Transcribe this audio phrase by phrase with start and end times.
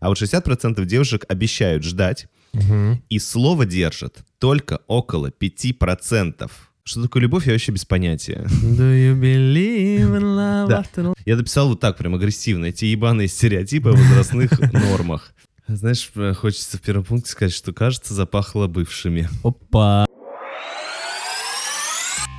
[0.00, 3.02] А вот 60% девушек обещают ждать, Мгм.
[3.08, 6.50] и слово держат только около 5%.
[6.84, 8.46] Что такое любовь, я вообще без понятия.
[8.62, 10.80] Do you believe in love Да.
[10.82, 11.14] after all?
[11.26, 15.34] Я дописал вот так, прям агрессивно, эти ебаные стереотипы о возрастных нормах.
[15.66, 19.28] Знаешь, э, хочется в первом пункте сказать, что, кажется, запахло бывшими.
[19.44, 20.06] Опа.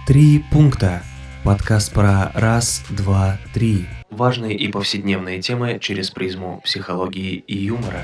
[0.07, 1.03] Три пункта.
[1.43, 3.85] Подкаст про раз, два, три.
[4.09, 8.01] Важные и повседневные темы через призму психологии и юмора.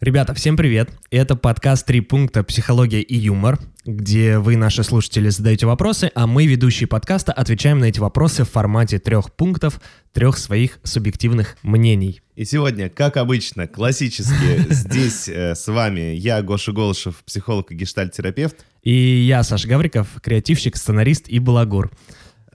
[0.00, 0.90] Ребята, всем привет!
[1.10, 2.42] Это подкаст «Три пункта.
[2.42, 7.84] Психология и юмор», где вы, наши слушатели, задаете вопросы, а мы, ведущие подкаста, отвечаем на
[7.84, 9.80] эти вопросы в формате трех пунктов,
[10.12, 12.22] трех своих субъективных мнений.
[12.34, 18.64] И сегодня, как обычно, классически, здесь э, с вами я, Гоша Голышев, психолог и гештальт-терапевт.
[18.82, 21.92] И я, Саша Гавриков, креативщик, сценарист и балагур.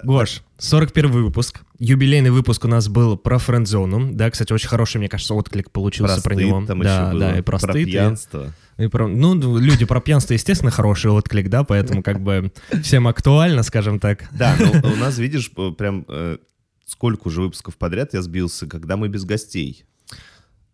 [0.03, 1.61] Гош, 41 выпуск.
[1.79, 4.13] Юбилейный выпуск у нас был про френдзону.
[4.13, 6.65] Да, кстати, очень хороший, мне кажется, отклик получился про, стыд него.
[6.65, 8.53] там да, еще было, да, и про, про стыд, и- пьянство.
[8.77, 12.51] и про- ну, люди про пьянство, естественно, хороший отклик, да, поэтому как бы
[12.83, 14.29] всем актуально, скажем так.
[14.31, 16.37] Да, но у нас, видишь, прям э,
[16.85, 19.85] сколько уже выпусков подряд я сбился, когда мы без гостей.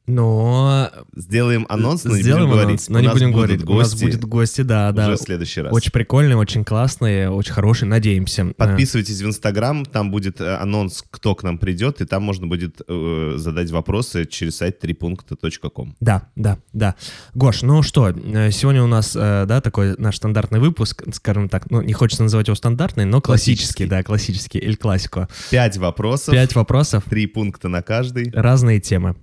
[0.05, 2.89] Но Сделаем анонс, но не сделаем будем анонс, говорить.
[2.89, 3.63] но У не нас будем говорить.
[3.63, 5.07] У нас гости будет гости, да, да.
[5.07, 5.73] уже в следующий раз.
[5.73, 8.45] Очень прикольный, очень классный, очень хороший, надеемся.
[8.57, 12.81] Подписывайтесь в Инстаграм, там будет э, анонс, кто к нам придет, и там можно будет
[12.87, 15.95] э, задать вопросы через сайт трипункта.ком.
[15.99, 16.95] Да, да, да.
[17.33, 21.71] Гош, ну что, э, сегодня у нас, э, да, такой наш стандартный выпуск, скажем так,
[21.71, 23.85] ну, не хочется называть его стандартный, но классический, Классический.
[23.85, 25.29] да, классический, эль классико.
[25.49, 28.31] Пять вопросов, Пять вопросов, три пункта на каждый.
[28.31, 29.15] разные темы.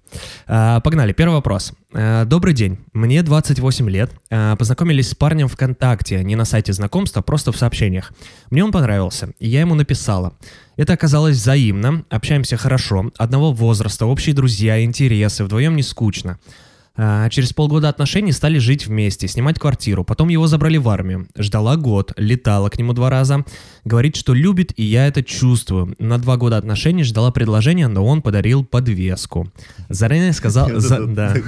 [0.46, 1.72] А, Погнали, первый вопрос.
[1.92, 4.12] А, Добрый день, мне 28 лет.
[4.30, 8.12] А, Познакомились с парнем ВКонтакте, не на сайте знакомств, а просто в сообщениях.
[8.50, 10.34] Мне он понравился, и я ему написала.
[10.76, 16.38] Это оказалось взаимно, общаемся хорошо, одного возраста, общие друзья, интересы, вдвоем не скучно.
[16.96, 20.04] А, Через полгода отношений стали жить вместе, снимать квартиру.
[20.04, 21.28] Потом его забрали в армию.
[21.38, 23.44] Ждала год, летала к нему два раза.
[23.84, 25.94] Говорит, что любит, и я это чувствую.
[25.98, 29.50] На два года отношений ждала предложения, но он подарил подвеску.
[29.88, 30.68] Заранее сказал...
[30.80, 31.34] за- Да.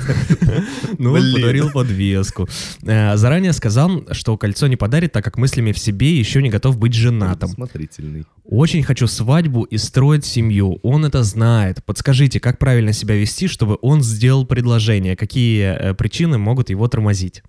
[0.98, 2.48] Ну, он подарил подвеску.
[2.84, 6.78] Э, Заранее сказал, что кольцо не подарит, так как мыслями в себе еще не готов
[6.78, 7.48] быть женатым.
[7.48, 8.24] Смотрительный.
[8.44, 10.78] Очень хочу свадьбу и строить семью.
[10.82, 11.82] Он это знает.
[11.84, 15.16] Подскажите, как правильно себя вести, чтобы он сделал предложение?
[15.16, 17.42] Какие э, причины могут его тормозить?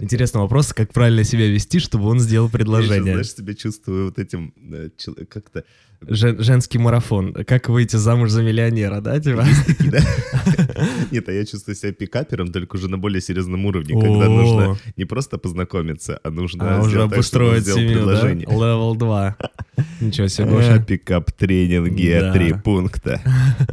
[0.00, 3.12] Интересный вопрос, как правильно себя вести, чтобы он сделал Я еще, предложение.
[3.12, 4.88] знаешь, себя чувствую вот этим э,
[5.28, 5.64] как-то...
[6.04, 7.32] Жен- женский марафон.
[7.46, 9.44] Как выйти замуж за миллионера, да, типа?
[11.12, 15.04] Нет, а я чувствую себя пикапером, только уже на более серьезном уровне, когда нужно не
[15.04, 18.46] просто познакомиться, а нужно А уже обустроить семью, предложение.
[18.48, 19.36] Левел 2.
[20.00, 20.82] Ничего себе, Э, Гоша.
[20.84, 23.20] Пикап-тренинги, три пункта.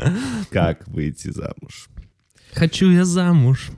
[0.52, 1.89] Как выйти замуж?
[2.54, 3.70] Хочу я замуж.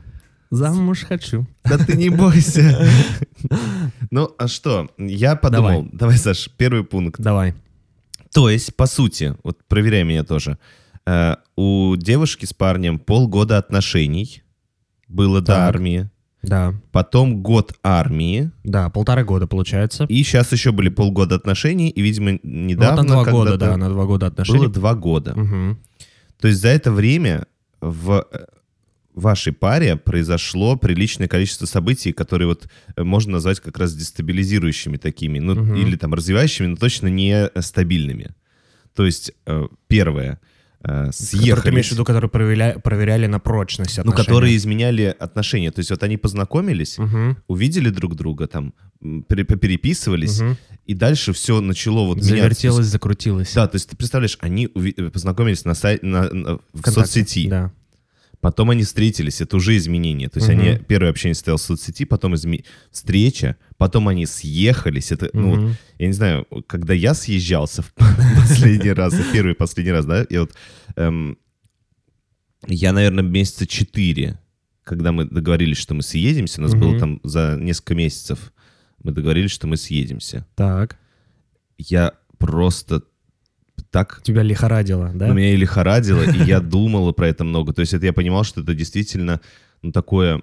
[0.50, 1.46] Замуж хочу.
[1.64, 2.88] Да ты не бойся.
[4.12, 4.90] Ну, а что?
[4.98, 5.88] Я подумал.
[5.94, 7.22] Давай, Саш, первый пункт.
[7.22, 7.54] Давай.
[8.34, 10.58] То есть, по сути, вот проверяй меня тоже.
[11.06, 14.44] э, У девушки с парнем полгода отношений
[15.08, 15.76] было до Так.
[15.76, 16.10] армии.
[16.44, 16.74] Да.
[16.92, 18.52] Потом год армии.
[18.64, 20.06] Да, полтора года получается.
[20.10, 21.90] И сейчас еще были полгода отношений.
[21.90, 23.04] И, видимо, недавно...
[23.04, 24.60] вот на два года, да, на два года отношений.
[24.60, 25.34] Было два года.
[25.36, 25.80] Мгм.
[26.40, 27.46] То есть за это время
[27.80, 28.46] в э,
[29.14, 35.40] вашей паре произошло приличное количество событий, которые вот э, можно назвать как раз дестабилизирующими такими,
[35.40, 35.76] ну Мгм.
[35.76, 38.30] или там развивающими, но точно не э, стабильными.
[38.96, 40.40] То есть э, первое
[40.84, 44.26] э, Которые ты имеешь в виду, которые проверяли, проверяли на прочность ну отношений?
[44.26, 45.72] которые изменяли отношения.
[45.72, 48.74] То есть вот они познакомились, Мгм, увидели друг друга, там
[49.28, 50.58] переписывались, мгм.
[50.86, 52.36] и дальше все начало вот меняться.
[52.38, 53.54] Завертелось, закрутилось.
[53.54, 57.48] Да, то есть ты представляешь, они познакомились на сай- на- на- в Вконтакте, соцсети.
[57.50, 57.72] Да.
[58.42, 60.28] Потом они встретились, это уже изменение.
[60.28, 60.60] То есть Мгм.
[60.60, 65.12] они первое общение состояло в соцсети, потом изме- встреча, потом они съехались.
[65.12, 65.76] Это, ну, вот, Мгм.
[66.00, 67.94] я не знаю, когда я съезжался в
[68.76, 70.54] последний раз, первый и последний раз, да, я вот,
[70.96, 71.38] эм,
[72.68, 74.40] я, наверное, месяца четыре,
[74.84, 78.52] когда мы договорились, что мы съедемся, у нас было там за несколько месяцев,
[79.04, 80.46] мы договорились, что мы съедемся.
[80.56, 80.98] Так.
[81.78, 83.04] Я просто
[83.90, 85.28] так Тебя лихорадило, да?
[85.28, 87.74] Ну, меня и лихорадило, и я думала про это много.
[87.74, 89.42] То есть это я понимал, что это действительно
[89.82, 90.42] ну, такое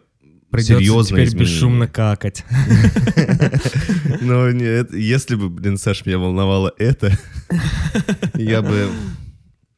[0.51, 1.55] Придется серьезное теперь изменение.
[1.55, 2.45] бесшумно какать.
[4.21, 7.13] Но нет, если бы, блин, Саш, меня волновало это,
[8.35, 8.89] я бы...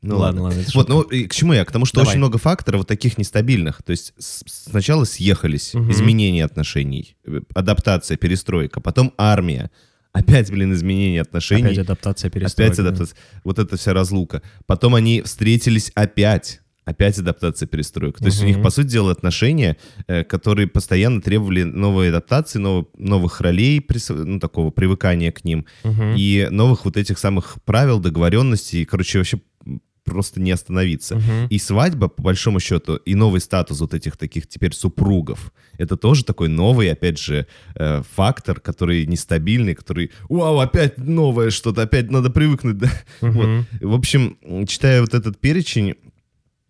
[0.02, 0.42] Ну ладно.
[0.44, 1.62] ладно, это Вот, ну и к чему я?
[1.64, 2.08] К тому, что Давай.
[2.12, 3.82] очень много факторов вот таких нестабильных.
[3.82, 5.90] То есть сначала съехались, Мгм.
[5.90, 9.70] изменение отношений, э, адаптация, перестройка, потом армия.
[10.12, 11.64] Опять, блин, изменение отношений.
[11.66, 12.72] Опять адаптация, перестройка.
[12.72, 13.16] Опять адаптация.
[13.44, 14.42] Вот эта вся разлука.
[14.66, 16.60] Потом они встретились опять.
[16.84, 18.18] Опять адаптация, перестройка.
[18.18, 19.76] То есть у них, по сути дела, отношения,
[20.08, 26.14] э, которые постоянно требовали новой адаптации, нов- новых ролей, ну, такого привыкания к ним, Мгм.
[26.16, 28.84] и новых вот этих самых правил, договоренностей.
[28.86, 29.40] Короче, вообще
[30.10, 31.16] просто не остановиться.
[31.16, 31.46] Мгм.
[31.48, 36.24] И свадьба, по большому счету, и новый статус вот этих таких теперь супругов, это тоже
[36.24, 37.46] такой новый, опять же,
[37.76, 42.78] э, фактор, который нестабильный, который, вау, опять новое что-то, опять надо привыкнуть.
[42.78, 42.90] Да?
[43.20, 43.66] Мгм.
[43.80, 43.90] Вот.
[43.90, 44.36] В общем,
[44.66, 45.94] читая вот этот перечень,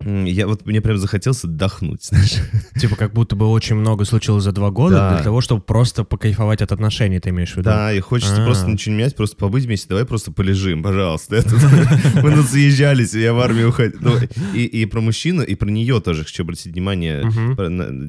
[0.05, 2.37] я вот мне прям захотелось отдохнуть, знаешь.
[2.81, 5.15] Типа как будто бы очень много случилось за два года Да.
[5.15, 7.65] для того, чтобы просто покайфовать от отношений, ты имеешь в виду?
[7.71, 8.45] Да, и хочется А.
[8.45, 11.43] просто ничего не менять, просто побыть вместе, давай просто полежим, пожалуйста.
[12.23, 13.99] Мы тут съезжались, я в армию уходил.
[14.01, 14.15] Ну,
[14.55, 17.25] И про мужчину, и про нее тоже хочу обратить внимание.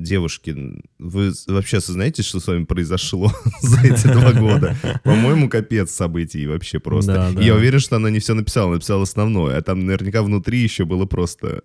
[0.01, 0.55] Девушки,
[0.99, 4.75] вы вообще осознаете, что с вами произошло за эти два года?
[5.03, 7.33] По-моему, капец событий вообще просто.
[7.39, 11.05] Я уверен, что она не все написала, написала основное, а там наверняка внутри еще было
[11.05, 11.61] просто...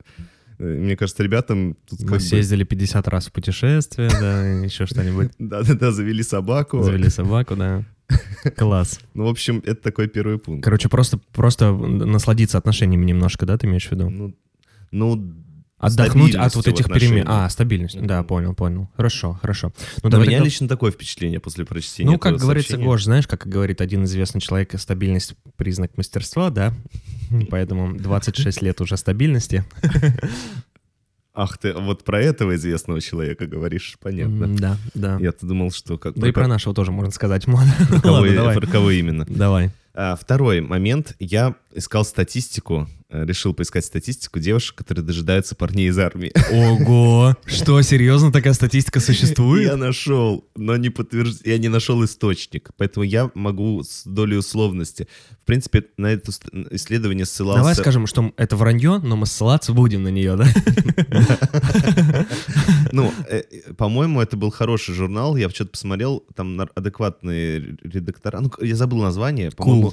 [0.58, 2.20] э, Мне кажется, ребятам тут Мы бы...
[2.20, 5.31] съездили 50 раз в путешествие, да, еще что-нибудь.
[5.38, 6.82] Да-да-да, завели собаку.
[6.82, 7.85] Завели собаку, да.
[8.56, 9.00] Класс.
[9.14, 10.64] Ну, в общем, это такой первый пункт.
[10.64, 14.08] Короче, просто, просто насладиться отношениями немножко, да, ты имеешь в виду?
[14.11, 14.35] Ну,
[14.93, 15.35] ну
[15.78, 17.25] Отдохнуть от вот этих перемен.
[17.28, 18.00] А, стабильность.
[18.00, 18.26] Да, Мгм.
[18.28, 18.88] понял, понял.
[18.96, 19.73] Хорошо, хорошо.
[20.02, 22.90] Ну, У давай меня тогда- лично такое впечатление после прочтения Ну, как говорится, сообщения.
[22.90, 26.73] Гош, знаешь, как говорит один известный человек, стабильность— признак мастерства, да?
[27.50, 29.64] Поэтому 26 лет уже стабильности.
[31.38, 34.56] Ах ты, вот про этого известного человека говоришь, понятно.
[34.56, 35.19] Да, да.
[35.20, 35.99] Я-то думал, что...
[35.99, 37.44] Как, Да и про нашего тоже можно сказать.
[37.44, 38.22] Про кого,
[38.61, 39.26] про именно.
[39.29, 39.70] Давай.
[39.93, 41.14] А, второй момент.
[41.19, 46.32] Я искал статистику, решил поискать статистику девушек, которые дожидаются парней из армии.
[46.53, 47.37] Ого!
[47.44, 49.67] Что, серьезно такая статистика существует?
[49.70, 51.47] Я нашел, но не подтвержд...
[51.47, 55.06] я не нашел источник, поэтому я могу с долей условности.
[55.43, 56.32] В принципе, на это
[56.70, 57.61] исследование ссылался...
[57.61, 60.47] Давай скажем, что это вранье, но мы ссылаться будем на нее, да?
[62.93, 65.37] Ну, э, э, по-моему, это был хороший журнал.
[65.37, 68.41] Я что-то посмотрел, там адекватные редактора.
[68.41, 69.50] Ну, я забыл название.
[69.50, 69.93] По-моему,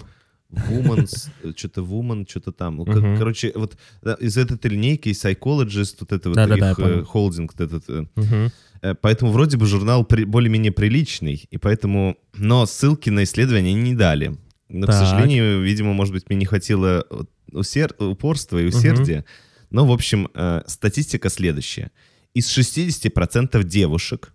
[0.70, 2.78] Woman's, э, что-то Woman, что-то там.
[2.78, 3.18] Ну, как-.
[3.18, 6.82] Короче, вот да, из этой линейки и Psychologist, вот это вот Да-да-да, я их э,
[6.84, 7.06] понял.
[7.06, 7.90] холдинг, вот этот.
[7.90, 8.50] э,
[8.82, 12.18] э, Поэтому вроде бы журнал при- более-менее приличный, и поэтому...
[12.36, 14.38] Но ссылки на исследования не дали.
[14.70, 14.96] Но, к Так.
[15.08, 19.24] сожалению, видимо, может быть, мне не хватило вот усер- упорства и усердия.
[19.70, 21.92] Но, в общем, э, статистика следующая.
[22.34, 24.34] Из 60% девушек,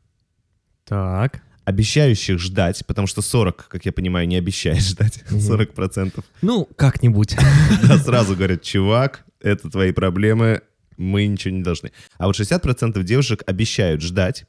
[0.84, 1.42] Так.
[1.68, 5.38] Обещающих ждать, потому что 40, как я понимаю, не обещает ждать, Мгм.
[5.40, 7.36] 40%, Ну, как-нибудь.
[7.86, 10.62] да, сразу говорят, чувак, это твои проблемы,
[10.96, 11.92] мы ничего не должны.
[12.16, 14.46] А вот 60% девушек обещают ждать,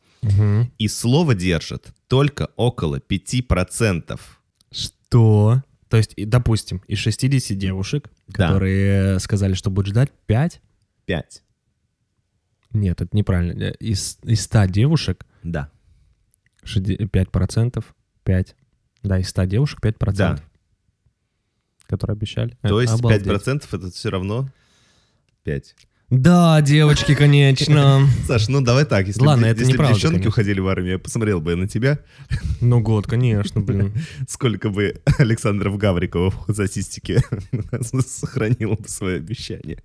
[0.78, 4.20] и слово держат только около 5%.
[4.72, 5.62] Что?
[5.90, 8.48] То есть, допустим, из 60 девушек, Да.
[8.54, 10.62] которые сказали, что будут ждать, 5?
[11.06, 11.44] 5.
[12.72, 13.72] Нет, это неправильно.
[13.80, 15.70] Из, из 100 девушек Да.
[16.70, 17.84] Шеди- 5%,
[18.24, 18.56] 5.
[19.04, 20.14] Да, из 100 девушек 5%.
[20.14, 20.40] Да.
[21.88, 22.58] Которые обещали.
[22.62, 23.26] То есть обалдеть.
[23.26, 24.50] 5% это все равно
[25.44, 25.76] 5.
[26.12, 28.08] Да, девочки, конечно.
[28.28, 30.30] Саш, ну давай так, если, Ладно, б- это если неправда, девчонки конечно.
[30.30, 32.00] уходили в армию, я посмотрел бы на тебя,
[32.62, 33.94] Ну, год, конечно, блин.
[34.28, 37.20] сколько бы Александров Гавриков за систики
[38.08, 39.84] сохранил бы свое обещание.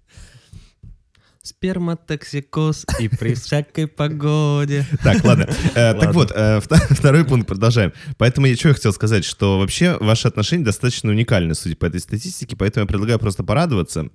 [1.45, 4.87] Сперматоксикоз и при всякой погоде.
[5.03, 5.47] Так, ладно.
[5.75, 6.61] Э, Так вот, э,
[6.91, 7.93] второй пункт продолжаем.
[8.17, 12.01] Поэтому я что я хотел сказать, что вообще ваши отношения достаточно уникальны, судя по этой
[12.01, 14.09] статистике, поэтому я предлагаю просто порадоваться.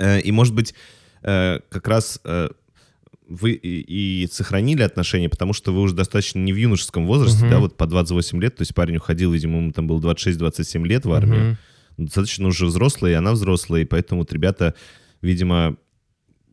[0.00, 0.74] Э, И, может быть,
[1.22, 2.18] как раз
[3.28, 7.58] вы и, и сохранили отношения, потому что вы уже достаточно не в юношеском возрасте, да,
[7.60, 11.12] вот по 28 лет, то есть парень уходил, видимо, ему там было 26-27 лет в
[11.12, 11.58] армию,
[11.96, 12.06] Мгм.
[12.06, 14.74] достаточно уже взрослая, и она взрослая, и поэтому вот ребята,
[15.22, 15.76] видимо,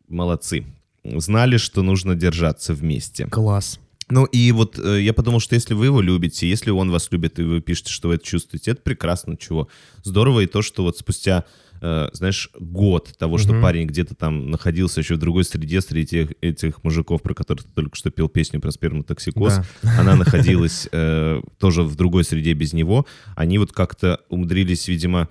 [0.07, 0.65] молодцы.
[1.03, 3.27] Знали, что нужно держаться вместе.
[3.27, 3.79] Класс.
[4.09, 7.39] Ну и вот э, я подумал, что если вы его любите, если он вас любит,
[7.39, 9.67] и вы пишете, что вы это чувствуете, это прекрасно, чего.
[10.03, 11.43] Здорово и то, что вот спустя,
[11.81, 13.61] э, знаешь, год того, что Мгм.
[13.61, 17.69] парень где-то там находился еще в другой среде, среди тех, этих мужиков, про которых ты
[17.73, 19.99] только что пел песню про сперматоксикоз, Да.
[19.99, 25.27] она находилась э, тоже в другой среде без него, они вот как-то умудрились, видимо,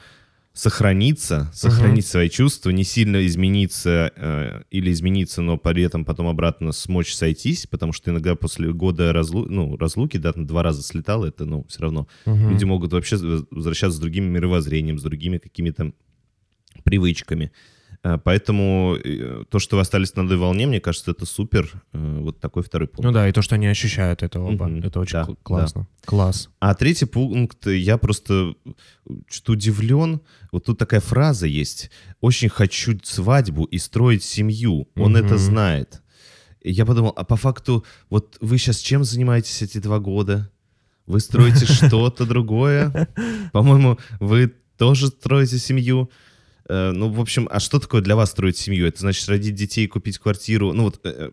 [0.57, 6.73] сохраниться, сохранить свои чувства, не сильно измениться э, или измениться, но при этом потом обратно
[6.73, 9.45] смочь сойтись, потому что иногда после года разлу...
[9.45, 12.09] ну, разлуки, да, два раза слетал, это, ну, все равно.
[12.25, 12.51] Мгм.
[12.51, 13.17] Люди могут вообще
[13.51, 15.93] возвращаться с другим мировоззрением, с другими какими-то
[16.85, 17.53] привычками.
[18.07, 21.83] Э, Поэтому э, то, что вы остались на одной волне, мне кажется, это супер.
[21.93, 23.03] Э, Вот такой второй пункт.
[23.05, 24.67] Ну да, и то, что они ощущают это оба.
[24.67, 25.87] Мгм, Это очень да, кл- классно.
[26.05, 26.49] Класс.
[26.61, 28.55] А третий пункт, я просто
[29.29, 30.21] что-то удивлен.
[30.53, 31.91] Вот тут такая фраза есть.
[32.21, 34.87] «Очень хочу свадьбу и строить семью».
[34.97, 35.25] Он Мгм.
[35.25, 36.03] это знает.
[36.63, 40.51] Я подумал, а по факту, вот вы сейчас чем занимаетесь эти два года?
[41.07, 43.09] Вы строите что-то другое?
[43.53, 46.09] По-моему, вы тоже строите семью.
[46.69, 48.87] Э, Ну, в общем, а что такое для вас строить семью?
[48.87, 50.73] Это значит родить детей, купить квартиру.
[50.73, 51.31] Ну, вот э,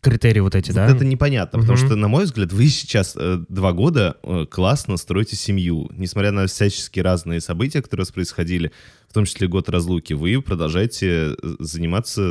[0.00, 0.86] Критерии вот эти, вот да?
[0.88, 1.86] это непонятно, потому Мгм.
[1.86, 5.88] что, на мой взгляд, вы сейчас э, два года э, классно строите семью.
[5.96, 8.72] Несмотря на всяческие разные события, которые у вас происходили,
[9.12, 12.30] в том числе год разлуки, вы продолжаете э, заниматься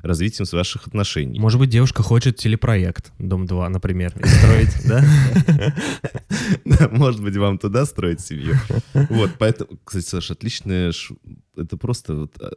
[0.00, 1.40] развитием ваших отношений.
[1.40, 5.04] Может быть, девушка хочет телепроект «Дом-2», например, строить, да?
[6.92, 8.54] Может быть, вам туда строить семью.
[8.94, 10.92] Вот, поэтому, кстати, Саша, отличная...
[11.56, 12.50] Это просто а,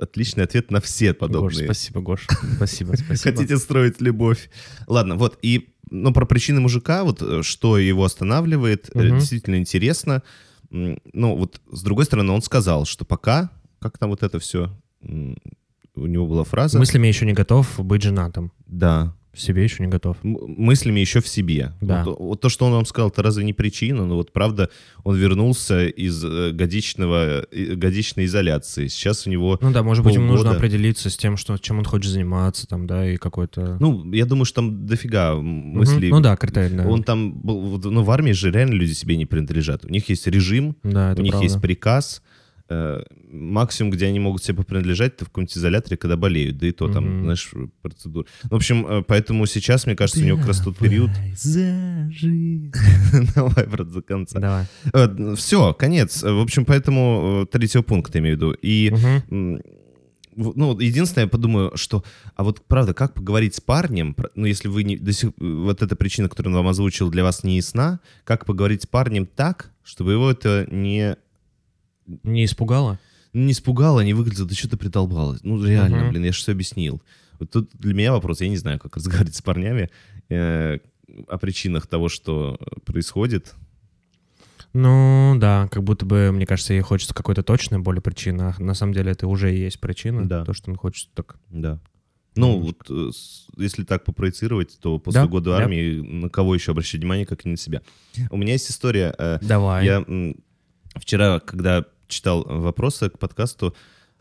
[0.00, 2.26] отличный ответ на все подобные спасибо, Гош.
[2.56, 3.36] Спасибо, спасибо.
[3.36, 4.48] Хотите строить любовь.
[4.86, 10.22] Ладно, вот, и, ну, про причины мужика, вот, э, что его останавливает, э, действительно интересно.
[10.70, 13.50] Ну, вот, с другой стороны, он сказал, что пока,
[13.80, 14.70] как там вот это все,
[15.02, 16.78] у него была фраза.
[16.78, 18.52] Мыслями еще не готов быть женатым.
[18.66, 19.14] Да.
[19.32, 20.16] В себе еще не готов.
[20.24, 21.72] М- мыслями еще в себе.
[21.80, 22.02] Да.
[22.04, 24.04] Вот, вот то, что он вам сказал, это разве не причина?
[24.04, 24.70] Ну вот правда,
[25.04, 28.88] он вернулся из э, годичного, годичной изоляции.
[28.88, 29.56] Сейчас у него...
[29.62, 30.56] Ну да, может быть, ему нужно полгода.
[30.58, 33.76] определиться с тем, что, чем он хочет заниматься, там, да, и какой-то...
[33.78, 36.10] Ну, я думаю, что там дофига мыслей.
[36.10, 36.86] Ну да, критерий, да.
[36.88, 39.84] Он там был, ну, в армии же реально люди себе не принадлежат.
[39.84, 41.44] У них есть режим, Да, у них правда.
[41.46, 42.22] есть приказ.
[42.72, 46.56] Э, максимум, где они могут себе принадлежать, это в каком-нибудь изоляторе, когда болеют.
[46.58, 47.22] Да и то там, Мгм.
[47.24, 47.50] знаешь,
[47.82, 48.26] процедура.
[48.44, 51.10] В общем, э, поэтому сейчас, мне кажется, у него как раз тот период...
[53.34, 54.38] Давай, брат, до конца.
[54.38, 55.36] Давай.
[55.36, 56.22] Все, конец.
[56.22, 58.52] В общем, поэтому э, третьего пункта имею в виду.
[58.62, 58.90] И
[60.36, 62.04] в- ну, единственное, я подумаю, что,
[62.36, 65.96] а вот правда, как поговорить с парнем, ну, если вы не, до сих, вот эта
[65.96, 70.12] причина, которую он вам озвучил, для вас не ясна, как поговорить с парнем так, чтобы
[70.12, 71.16] его это не,
[72.22, 72.98] Не испугало?
[73.32, 75.40] не испугало, не выглядело, да что ты придолбалось.
[75.44, 76.10] Ну, реально, Мгм.
[76.10, 77.00] блин, я же все объяснил.
[77.38, 79.88] Вот тут для меня вопрос, я не знаю, как разговаривать с парнями
[80.28, 80.78] э,
[81.28, 83.54] о причинах того, что происходит.
[84.72, 88.74] Ну, да, как будто бы, мне кажется, ей хочется какой-то точной более причины, а на
[88.74, 90.44] самом деле это уже и есть причина, Да.
[90.44, 91.36] то, что он хочет так...
[91.50, 91.80] Да.
[92.36, 92.66] Ну, Мгм.
[92.66, 93.10] вот э,
[93.58, 95.56] если так попроецировать, то после Да, года да.
[95.58, 97.82] армии на кого еще обращать внимание, как не на себя.
[98.30, 99.12] У меня есть история.
[99.18, 99.84] э, Давай.
[99.86, 100.04] Я
[100.96, 103.74] вчера, когда читал вопросы к подкасту,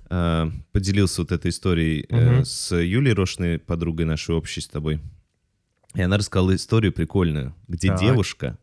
[0.09, 2.45] э, поделился вот этой историей Мгм.
[2.45, 4.99] с Юлей Рошной, подругой нашей общей с тобой.
[5.95, 7.99] И она рассказала историю прикольную, где Так.
[7.99, 8.57] девушка,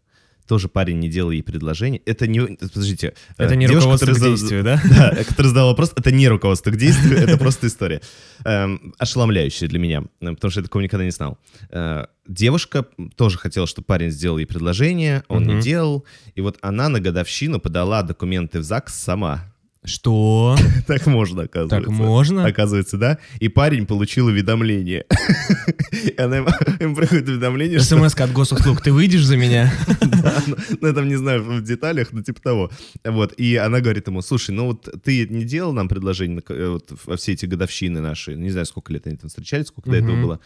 [0.46, 2.00] тоже парень не делал ей предложение.
[2.06, 2.40] Это не...
[2.40, 3.14] Подождите.
[3.38, 4.80] э, Это не девушка, руководство к действию, да?
[4.90, 8.00] да, который задал вопрос, это не руководство к действию, это просто история.
[8.44, 11.38] Эм, Ошеломляющая для меня, э, потому что я такого никогда не знал.
[11.70, 16.88] Э, Девушка тоже хотела, чтобы парень сделал ей предложение, он не делал, и вот она
[16.88, 19.44] на годовщину подала документы в ЗАГС сама.
[19.86, 20.56] Что?
[20.86, 21.78] Так можно, оказывается.
[21.78, 22.44] Так можно?
[22.44, 23.18] Оказывается, да.
[23.40, 25.04] И парень получил уведомление.
[25.92, 29.72] И она ему приходит уведомление, что смс от госуслуг, ты выйдешь за меня?
[30.00, 32.70] да, ну, ну, я там не знаю в деталях, но типа того.
[33.04, 36.92] Вот, и она говорит ему, слушай, ну вот ты не делал нам предложение э, вот,
[37.04, 40.20] во все эти годовщины наши, не знаю, сколько лет они там встречались, сколько до этого
[40.20, 40.40] было.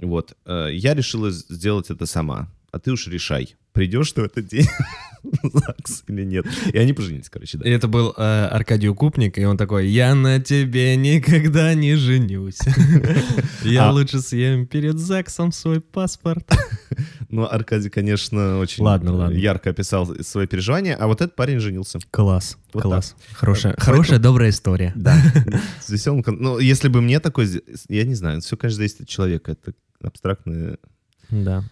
[0.00, 4.46] Вот, э, я решила сделать это сама, а ты уж решай, придешь ты в этот
[4.48, 4.66] день
[5.42, 6.46] ЗАГС или нет.
[6.72, 7.68] И они поженились, короче, да.
[7.68, 12.58] И это был э, Аркадий Укупник, и он такой, я на тебе никогда не женюсь.
[13.62, 13.92] Я А.
[13.92, 16.50] лучше съем перед ЗАГСом свой паспорт.
[17.30, 19.34] Ну, Аркадий, конечно, очень Ладно, э, ладно.
[19.34, 21.98] ярко описал свои переживания, а вот этот парень женился.
[22.10, 23.16] Класс, Вот класс.
[23.32, 24.92] Хорошая, Поэтому- хорошая, добрая история.
[24.94, 25.16] Да.
[25.80, 26.22] С веселым...
[26.26, 27.48] Ну, если бы мне такой...
[27.88, 29.52] Я не знаю, все, конечно, зависит от человека.
[29.52, 30.76] Это абстрактные
[31.30, 31.64] Да.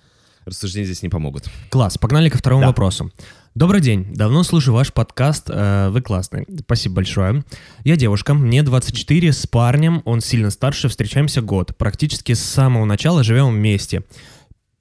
[0.44, 1.48] Рассуждения здесь не помогут.
[1.70, 2.68] Класс, погнали ко второму Да.
[2.68, 3.10] вопросу.
[3.54, 7.44] Добрый день, давно слушаю ваш подкаст, э, вы классный, спасибо большое.
[7.84, 13.24] Я девушка, мне 24, с парнем, он сильно старше, встречаемся год, практически с самого начала
[13.24, 14.04] живем вместе.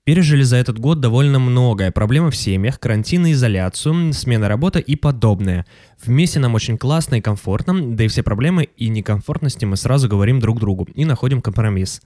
[0.06, 1.92] Пережили за этот год довольно многое.
[1.92, 5.68] Проблемы в семьях, карантин и изоляцию, смена работы и подобное.
[6.04, 10.40] Вместе нам очень классно и комфортно, да и все проблемы и некомфортности мы сразу говорим
[10.40, 12.02] друг другу и находим компромисс.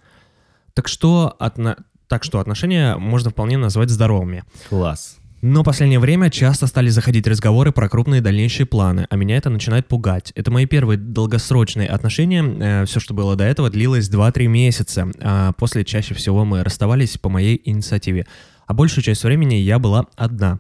[0.74, 1.78] Так что, отно-
[2.14, 4.44] так что отношения можно вполне назвать здоровыми.
[4.70, 5.18] Класс.
[5.42, 9.50] Но в последнее время часто стали заходить разговоры про крупные дальнейшие планы, а меня это
[9.50, 10.32] начинает пугать.
[10.36, 12.86] Это мои первые долгосрочные отношения.
[12.86, 15.12] все, что было до этого, длилось 2-3 месяца.
[15.22, 18.28] А после чаще всего мы расставались по моей инициативе.
[18.68, 20.60] А большую часть времени я была одна.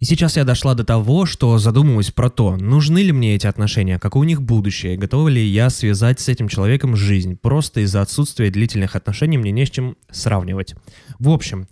[0.00, 3.98] И сейчас я дошла до того, что задумываюсь про то, нужны ли мне эти отношения,
[3.98, 7.36] какое у них будущее, готова ли я связать с этим человеком жизнь.
[7.36, 10.76] Просто из-за отсутствия длительных отношений мне не с чем сравнивать.
[11.18, 11.66] В общем,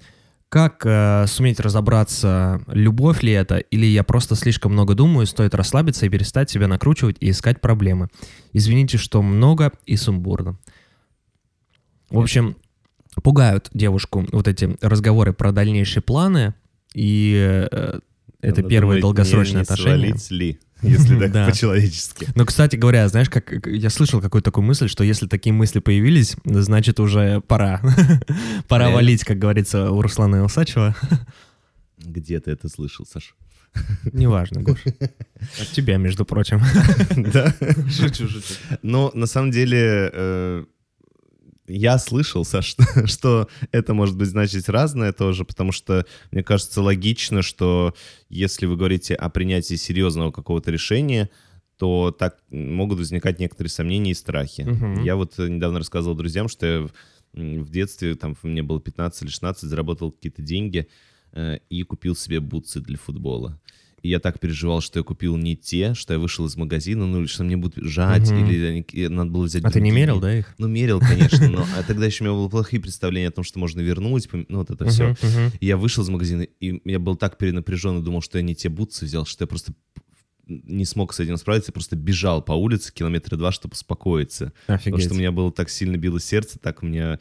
[0.49, 6.07] как э, суметь разобраться, любовь ли это, или я просто слишком много думаю, стоит расслабиться
[6.07, 8.09] и перестать себя накручивать и искать проблемы.
[8.53, 10.59] Извините, что много и сумбурно.
[12.11, 12.57] В общем,
[13.23, 16.55] пугают девушку вот эти разговоры про дальнейшие планы,
[16.95, 18.01] и э,
[18.41, 20.19] это Она первые думает, долгосрочные не- не отношения.
[20.19, 21.47] свалить ли, если так Да.
[21.49, 22.27] по-человечески.
[22.35, 26.37] Но, кстати говоря, знаешь, как я слышал какую-то такую мысль, что если такие мысли появились,
[26.45, 27.81] значит уже пора.
[28.69, 30.95] Пора валить, как говорится у Руслана Илсачева.
[31.99, 33.35] Где ты это слышал, Саш?
[34.13, 34.79] Неважно, Гош.
[35.61, 36.63] От тебя, между прочим.
[37.17, 37.55] Да.
[37.91, 38.55] Шучу, шучу.
[38.83, 40.65] Но на самом деле э,
[41.69, 46.83] я слышал, Саш, что, что это может быть значить разное тоже, потому что мне кажется
[46.83, 47.95] логично, что
[48.29, 51.31] если вы говорите о принятии серьезного какого-то решения,
[51.79, 54.63] то так могут возникать некоторые сомнения и страхи.
[54.63, 55.05] Мгм.
[55.05, 56.89] Я вот э, недавно рассказывал друзьям, что я
[57.35, 60.89] в детстве, там мне было 15 или 16, заработал какие-то деньги
[61.33, 63.61] э, и купил себе бутсы для футбола.
[64.03, 67.21] И я так переживал, что я купил не те, что я вышел из магазина, ну,
[67.21, 68.45] или что мне будут жать, Мгм.
[68.51, 70.07] или они- надо было взять А ты не другие.
[70.07, 70.55] мерил, да, их?
[70.59, 73.59] Ну, мерил, конечно, но а тогда еще у меня было плохие представления о том, что
[73.59, 75.09] можно вернуть, ну, вот это все.
[75.09, 75.53] Мгм, мгм.
[75.61, 78.55] И я вышел из магазина, и я был так перенапряжен и думал, что я не
[78.55, 79.73] те бутсы взял, что я просто
[80.47, 84.53] не смог с этим справиться, я просто бежал по улице километра два, чтобы успокоиться.
[84.67, 85.05] Потому Офигеть.
[85.05, 87.19] что у меня было так сильно било сердце, так у меня...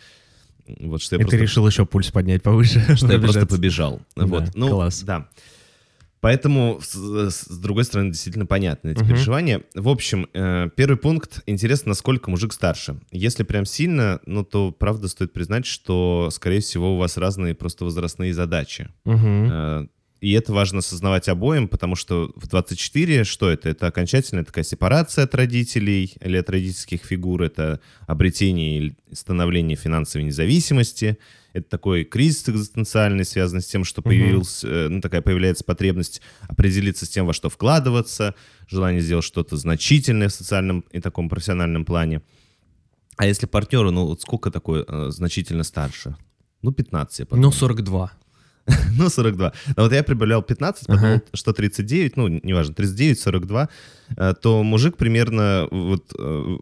[0.79, 2.79] Вот что я И ты просто решил еще пульс поднять повыше.
[2.95, 4.01] что я просто побежал.
[4.15, 4.51] Да, вот.
[4.55, 5.01] Ну, класс.
[5.01, 5.27] Да.
[6.25, 9.09] Поэтому, с, с- другой стороны, действительно понятны эти Мгм.
[9.09, 9.61] переживания.
[9.75, 11.43] В общем, э, первый пункт.
[11.45, 12.99] Интересно, насколько мужик старше.
[13.11, 17.85] Если прям сильно, ну, то, правда, стоит признать, что, скорее всего, у вас разные просто
[17.85, 18.87] возрастные задачи.
[19.03, 19.49] Мгм.
[19.51, 19.87] Э,
[20.21, 23.69] И это важно осознавать обоим, потому что в 24 что это?
[23.69, 30.25] Это окончательная такая сепарация от родителей или от родительских фигур, это обретение или становление финансовой
[30.25, 31.19] независимости,
[31.55, 34.09] это такой кризис экзистенциальный, связанный с тем, что Мгм.
[34.09, 38.35] появился, э, ну, такая появляется потребность определиться с тем, во что вкладываться,
[38.67, 42.21] желание сделать что-то значительное в социальном и таком профессиональном плане.
[43.17, 46.17] А если партнеру, ну, вот сколько такое э, значительно старше?
[46.61, 47.49] Ну, 15, я подумал.
[47.51, 48.11] Ну, 42.
[48.97, 49.53] Ну, 42.
[49.77, 50.97] Но вот я прибавлял 15, Ага.
[50.99, 53.69] подумал, что 39, ну, неважно, 39, 42,
[54.17, 56.57] э, то мужик примерно, вот, э,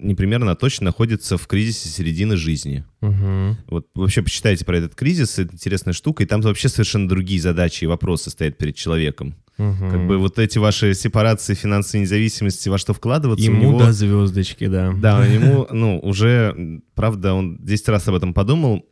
[0.00, 2.84] не примерно, а точно находится в кризисе середины жизни.
[3.00, 3.58] Мгм.
[3.66, 7.84] Вот вообще почитайте про этот кризис, это интересная штука, и там вообще совершенно другие задачи
[7.84, 9.34] и вопросы стоят перед человеком.
[9.58, 9.90] Мгм.
[9.90, 13.78] Как бы вот эти ваши сепарации финансовой независимости, во что вкладываться, Ему него...
[13.78, 14.92] до звездочки, да.
[14.96, 18.86] Да, ему, ну, уже, правда, он 10 раз об этом подумал.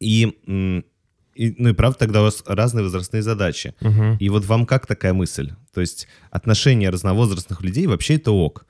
[0.00, 0.32] И,
[1.34, 3.74] и, ну и правда, тогда у вас разные возрастные задачи.
[3.80, 4.16] Мгм.
[4.18, 5.52] И вот вам как такая мысль?
[5.72, 8.66] То есть отношения разновозрастных людей вообще это ок.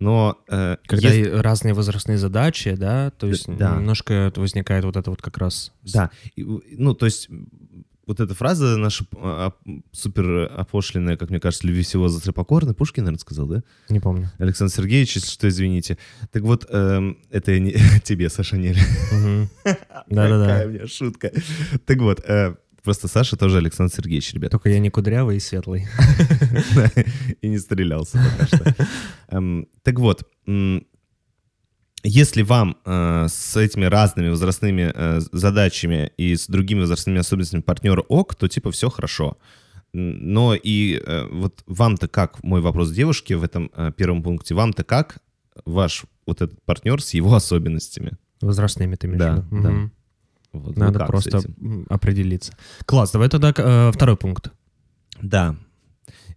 [0.00, 3.76] Но э, Когда и разные возрастные задачи, да, то есть да.
[3.76, 5.72] немножко возникает вот это вот как раз...
[5.82, 7.28] Да, и, ну то есть
[8.10, 9.52] вот эта фраза наша а,
[9.92, 13.62] супер опошленная, как мне кажется, «Люби всего за покорно», Пушкин, наверное, сказал, да?
[13.88, 14.32] Не помню.
[14.38, 15.96] Александр Сергеевич, если что, извините.
[16.32, 18.74] Так вот, эм, это не тебе, Саша, не
[19.12, 19.48] Мгм.
[19.62, 19.76] Какая
[20.08, 20.66] Да-да-да.
[20.66, 21.30] у меня шутка.
[21.86, 24.50] Так вот, э, просто Саша тоже Александр Сергеевич, ребят.
[24.50, 25.86] Только я не кудрявый и светлый.
[27.42, 28.86] И не стрелялся пока что.
[29.28, 30.22] Эм, Так вот,
[32.02, 38.00] если вам э, с этими разными возрастными э, задачами и с другими возрастными особенностями партнера
[38.00, 39.36] ок, то типа все хорошо.
[39.92, 44.82] Но и э, вот вам-то как, мой вопрос девушке в этом э, первом пункте, вам-то
[44.84, 45.18] как
[45.66, 48.12] ваш вот этот партнер с его особенностями?
[48.40, 49.62] Возрастными ты имеешь Да, в виду?
[49.62, 49.70] да.
[49.70, 49.92] Мгм.
[50.52, 51.40] Вот Надо просто
[51.88, 52.56] определиться.
[52.84, 54.50] Класс, давай тогда э, второй пункт.
[55.22, 55.56] Да.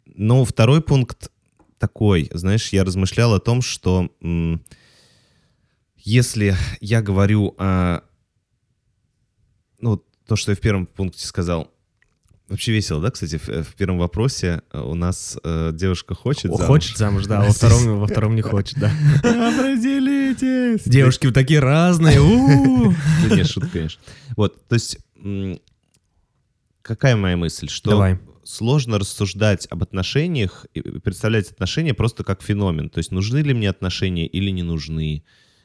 [0.05, 1.31] Но второй пункт
[1.79, 4.09] такой, знаешь, я размышлял о том, что
[5.97, 8.01] если я говорю о...
[9.79, 11.72] Ну, то, что я в первом пункте сказал,
[12.49, 16.65] Вообще весело, да, кстати, в, в первом вопросе э, у нас э, девушка хочет замуж.
[16.65, 18.87] Хочет замуж, да, а во втором, во втором не хочет, да.
[19.23, 20.83] Определитесь!
[20.85, 22.19] Девушки такие разные.
[23.27, 24.01] Да нет, шутка, конечно.
[24.35, 24.97] Вот, то есть,
[26.81, 27.69] какая моя мысль?
[27.69, 28.19] Что Давай.
[28.43, 32.89] сложно рассуждать об отношениях и представлять отношения просто как феномен.
[32.89, 35.23] То есть, нужны ли мне отношения или не нужны?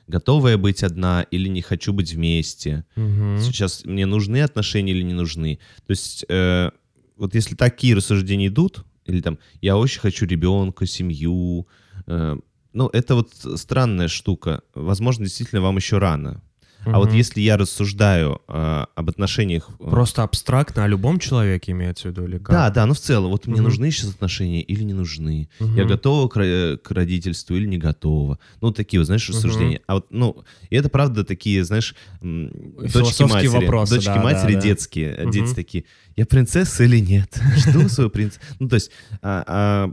[0.09, 2.85] Готова я быть одна или не хочу быть вместе?
[2.97, 3.39] Мгм.
[3.41, 5.59] Сейчас мне нужны отношения или не нужны?
[5.87, 6.71] То есть, э,
[7.17, 11.69] вот если такие рассуждения идут, или там, я очень хочу ребенка, семью,
[12.07, 12.37] э,
[12.73, 14.63] ну, это вот странная штука.
[14.75, 16.43] Возможно, действительно, вам еще рано.
[16.85, 19.69] А вот если я рассуждаю э, об отношениях...
[19.79, 22.51] э, Просто абстрактно о любом человеке имеется в виду или как?
[22.51, 23.65] Да, да, ну в целом, вот мне Мгм.
[23.65, 25.49] нужны сейчас отношения или не нужны?
[25.61, 25.77] Мгм.
[25.77, 28.39] Я готова к, к родительству или не готова?
[28.61, 29.81] Ну, такие, вот, знаешь, рассуждения.
[29.87, 34.61] А вот, ну, и это правда такие, знаешь, дочки матери, вопросы, дочки да, матери да,
[34.61, 34.67] да.
[34.67, 35.31] детские, Мгм.
[35.31, 35.85] дети такие,
[36.17, 37.39] я принцесса или нет?
[37.57, 38.41] Жду свою принцессу.
[38.59, 39.93] Ну, то есть, а, а,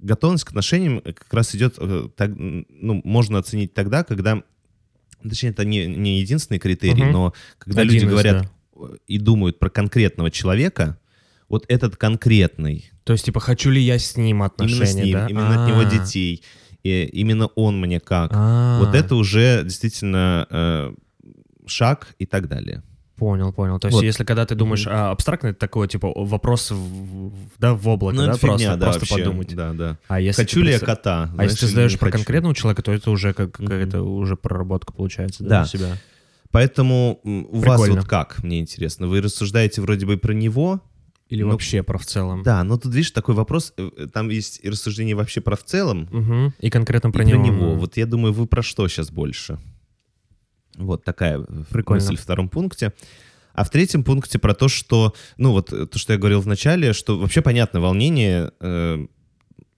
[0.00, 4.42] готовность к отношениям как раз идет, э, так, ну, можно оценить тогда, когда,
[5.28, 7.12] точнее, это не, не единственный критерий, Мгм.
[7.12, 8.42] но когда Один люди из, говорят
[8.76, 8.86] да.
[9.06, 10.98] и думают про конкретного человека,
[11.48, 15.12] вот этот конкретный, То есть, типа, хочу ли я с ним отношения, именно с ним,
[15.12, 15.26] да?
[15.28, 15.84] именно от него А.
[15.84, 16.42] детей,
[16.82, 18.30] и именно он мне как.
[18.34, 20.94] А, Вот это уже действительно э,
[21.66, 22.82] шаг и так далее.
[23.16, 23.78] Понял, понял.
[23.78, 24.02] То есть, Вот.
[24.04, 28.22] если когда ты думаешь а, абстрактно, это такой, типа, вопрос в, да, в облако, да,
[28.32, 29.24] это просто, фигня, да, просто вообще.
[29.24, 29.54] подумать.
[29.54, 29.98] Да, да.
[30.08, 31.30] А если Хочу ли я кота?
[31.38, 32.18] А если ты задаешь про хочу?
[32.18, 33.68] конкретного человека, то это уже как Мгм.
[33.68, 35.60] какая-то уже проработка получается, да, Да.
[35.60, 35.96] на себя.
[36.50, 37.96] Поэтому у вас Прикольно.
[38.02, 40.80] вот как, мне интересно, вы рассуждаете вроде бы про него,
[41.30, 42.42] Или Ну, вообще про в целом.
[42.42, 45.64] да, но тут, видишь, такой вопрос, э, э, там есть и рассуждение вообще про в
[45.64, 46.54] целом, Мгм.
[46.60, 47.42] И конкретно про и него.
[47.42, 47.74] про него.
[47.76, 49.58] Вот я думаю, вы про что сейчас больше?
[50.76, 52.02] Вот такая Прикольно.
[52.02, 52.92] мысль в втором пункте.
[53.52, 56.92] А в третьем пункте про то, что, ну вот то, что я говорил в начале,
[56.92, 59.06] что вообще понятно волнение, э,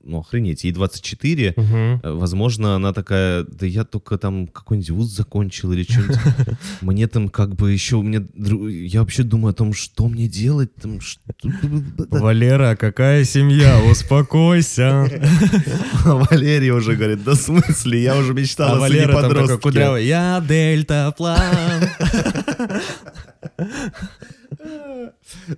[0.06, 2.00] ну охренеть, ей 24, Мгм.
[2.02, 6.16] э, возможно, она такая, да я только там какой-нибудь вуз закончил или что-нибудь.
[6.80, 11.00] Мне там как бы еще, мне, я вообще думаю о том, что мне делать, там,
[11.00, 11.20] что...
[12.10, 13.80] Валера, какая семья?
[13.90, 15.06] Успокойся.
[16.04, 20.06] А Валерия уже говорит, да в смысле, я уже мечтал А о сыне подростке.
[20.06, 21.40] Я дельтаплан.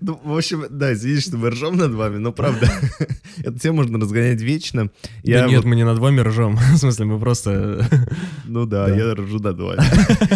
[0.01, 2.71] Ну, в общем, да, извините, что мы ржем над вами, но правда,
[3.39, 4.91] эту тему можно разгонять вечно.
[5.23, 6.57] Я Да нет, вот- мы не над вами ржем.
[6.73, 7.87] В смысле, мы просто...
[8.47, 8.97] Ну да, Да.
[8.97, 9.81] я ржу над вами.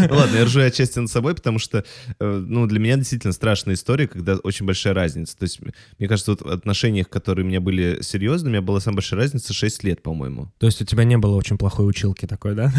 [0.09, 1.85] Ну ладно, я ржу отчасти над собой, потому что,
[2.21, 5.37] э, ну, для меня действительно страшная история, когда очень большая разница.
[5.39, 5.61] То есть,
[5.99, 9.21] мне кажется, вот в отношениях, которые у меня были серьезными, у меня была самая большая
[9.21, 10.53] разница 6 лет, по-моему.
[10.59, 12.73] То есть у тебя не было очень плохой училки такой, да?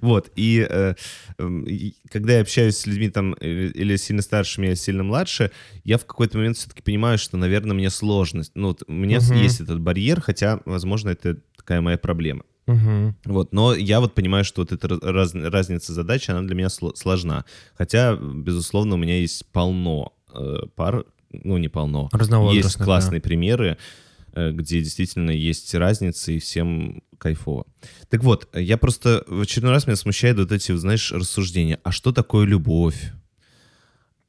[0.00, 0.94] Вот, и, э,
[1.38, 5.50] эм, и когда я общаюсь с людьми там э, или сильно старше меня, сильно младше,
[5.84, 8.52] я в какой-то момент все-таки понимаю, что, наверное, мне сложность.
[8.54, 9.36] Ну, вот у меня Мгм.
[9.36, 12.44] есть этот барьер, хотя, возможно, это такая моя проблема.
[12.66, 13.14] Мгм.
[13.26, 16.94] Вот, но я вот понимаю, что вот эта раз- разница задач, она для меня сло-
[16.96, 17.44] сложна.
[17.76, 22.84] Хотя, безусловно, у меня есть полно э, пар, ну, не полно, есть Разновозрастных, да.
[22.84, 23.76] классные примеры,
[24.32, 27.66] э, где действительно есть разница и всем кайфово.
[28.08, 31.78] Так вот, я просто в очередной раз меня смущают вот эти, знаешь, рассуждения.
[31.84, 33.12] А что такое любовь?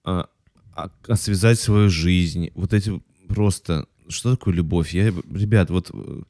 [0.03, 0.27] А,
[0.75, 2.49] а- а связать свою жизнь?
[2.55, 3.85] Вот эти просто...
[4.07, 4.93] Что такое любовь?
[4.93, 5.89] Я, ребят, вот...
[5.93, 6.21] э,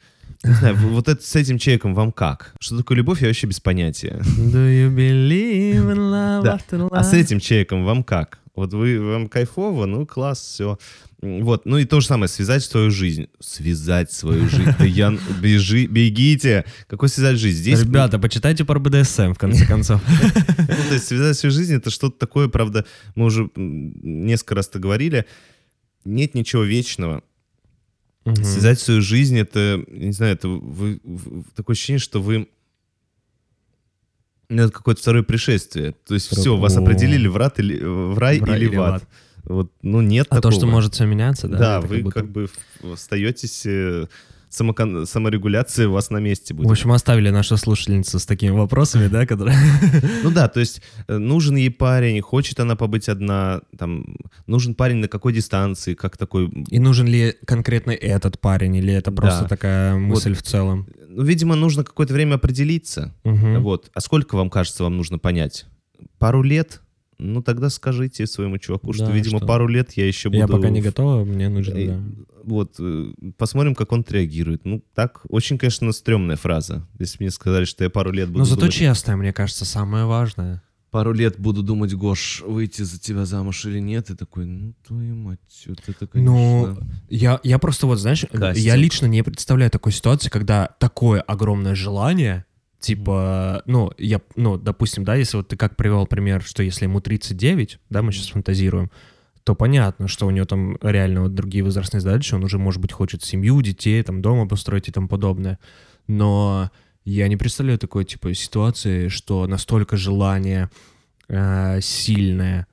[0.45, 2.53] Не знаю, вот это, с этим человеком вам как?
[2.59, 4.21] Что такое любовь, я вообще без понятия.
[4.37, 6.55] Do you believe in love Да.
[6.57, 7.17] after А с life?
[7.17, 8.39] этим человеком вам как?
[8.55, 10.77] Вот вы, вам кайфово, ну класс, все.
[11.25, 13.27] Вот, ну и то же самое, связать свою жизнь.
[13.39, 14.69] Связать свою жизнь.
[14.77, 16.65] Да я, бежи, бегите.
[16.87, 17.57] Какой связать жизнь?
[17.57, 20.01] Здесь, Ребята, почитайте про БДСМ, в конце концов.
[20.57, 22.85] ну, то есть связать свою жизнь, это что-то такое, правда,
[23.15, 25.25] мы уже несколько раз это говорили,
[26.03, 27.23] нет ничего вечного.
[28.25, 28.43] Мгм.
[28.43, 30.99] Связать свою жизнь, это, не знаю, это вы,
[31.55, 32.47] такое ощущение, что вы...
[34.49, 35.95] ну, Это какое-то второе пришествие.
[36.05, 38.79] То есть все, вас определили в, рад или, в рай, В рай или или в
[38.79, 38.93] в ад.
[38.95, 39.09] ад.
[39.45, 40.59] Вот, ну нет А то, такого.
[40.61, 41.57] что может все меняться, да?
[41.57, 42.47] Да, вы будто- как бы
[42.93, 43.65] остаетесь...
[43.65, 44.05] э,
[44.49, 46.67] самокон- саморегуляция у вас на месте будет.
[46.67, 49.55] В общем, оставили нашу слушательницу с такими вопросами, да, которые...
[50.23, 54.15] Ну да, то есть э, нужен ей парень, хочет она побыть одна, там,
[54.47, 56.47] нужен парень на какой дистанции, как такой...
[56.69, 59.47] И нужен ли конкретно этот парень, или это просто Да.
[59.49, 60.87] такая мысль в целом?
[61.09, 63.13] Ну, видимо, нужно какое-то время определиться.
[63.25, 63.61] Мгм.
[63.61, 63.89] Вот.
[63.93, 65.65] А сколько вам кажется, вам нужно понять?
[66.17, 66.81] Пару лет?
[67.17, 70.39] Ну, тогда скажите своему чуваку, что, Да, видимо, что пару лет я еще буду...
[70.39, 72.03] Я пока не готова, мне нужно, Э, да.
[72.43, 74.65] Вот, э, посмотрим, как он отреагирует.
[74.65, 76.87] Ну, так, очень, конечно, стрёмная фраза.
[76.99, 78.73] Если мне сказали, что я пару лет буду Но зато думать...
[78.73, 80.61] честное, мне кажется, самое важное.
[80.91, 85.15] Пару лет буду думать, Гош, выйти за тебя замуж или нет, и такой, ну, твою
[85.15, 86.87] мать, вот это, Ну, конечно...
[87.09, 88.55] Я, я просто вот, знаешь, Кастинг.
[88.57, 92.45] я лично не представляю такой ситуации, когда такое огромное желание,
[92.85, 97.01] типа, ну, я, ну, допустим, да, если вот ты как привел пример, что если ему
[97.01, 98.91] 39, да, мы сейчас фантазируем,
[99.43, 102.91] то понятно, что у него там реально вот другие возрастные задачи, он уже, может быть,
[102.91, 105.57] хочет семью, детей, там, дом обустроить и тому подобное.
[106.05, 106.69] Но
[107.05, 110.69] я не представляю такой, типа, ситуации, что настолько желание
[111.27, 112.67] э, сильное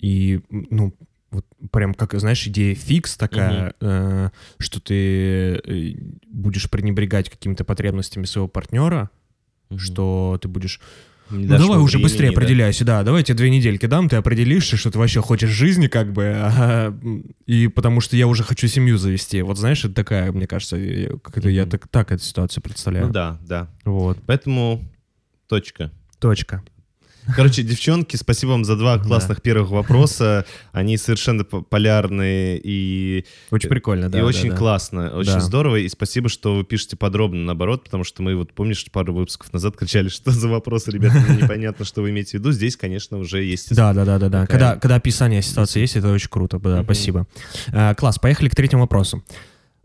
[0.00, 0.94] и, ну,
[1.30, 5.92] вот прям как, знаешь, идея фикс такая, э, что ты э,
[6.26, 9.10] будешь пренебрегать какими-то потребностями своего партнера,
[9.70, 9.78] Мгм.
[9.78, 10.80] что ты будешь
[11.30, 12.32] Ну давай уже быстрее да.
[12.32, 13.02] определяйся, да.
[13.02, 16.24] Давай я тебе две недельки дам, ты определишься, что ты вообще хочешь жизни, как бы,
[16.36, 16.94] а,
[17.46, 19.42] и потому что я уже хочу семью завести.
[19.42, 23.06] Вот знаешь, это такая, мне кажется, я- как это я так, так эту ситуацию представляю.
[23.08, 23.68] Ну да, да.
[23.84, 24.82] Вот, Поэтому
[25.48, 25.92] точка.
[26.18, 26.62] точка.
[27.34, 30.44] Короче, девчонки, спасибо вам за два классных первых вопроса.
[30.72, 34.18] Они совершенно полярные и, Очень прикольно, да.
[34.18, 35.76] и да, очень классно, очень здорово.
[35.76, 39.76] И спасибо, что вы пишете подробно, наоборот, потому что мы, вот помнишь, пару выпусков назад
[39.76, 42.52] кричали, что за вопросы, ребята, непонятно, что вы имеете в виду.
[42.52, 43.74] Здесь, конечно, уже есть...
[43.74, 44.46] Да, да, да, да, да.
[44.46, 46.60] Когда, описание ситуации есть, это очень круто.
[46.82, 47.26] Спасибо.
[47.72, 49.22] А, класс, поехали к третьему вопросу.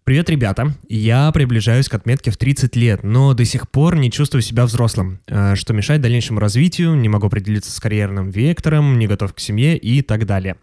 [0.04, 0.76] Привет, ребята.
[0.89, 5.22] Я приближаюсь к отметке в 30 лет, но до сих пор не чувствую себя взрослым,
[5.30, 9.78] а, что мешает дальнейшему развитию, не могу определиться с карьерным вектором, не готов к семье
[9.78, 10.58] и так далее.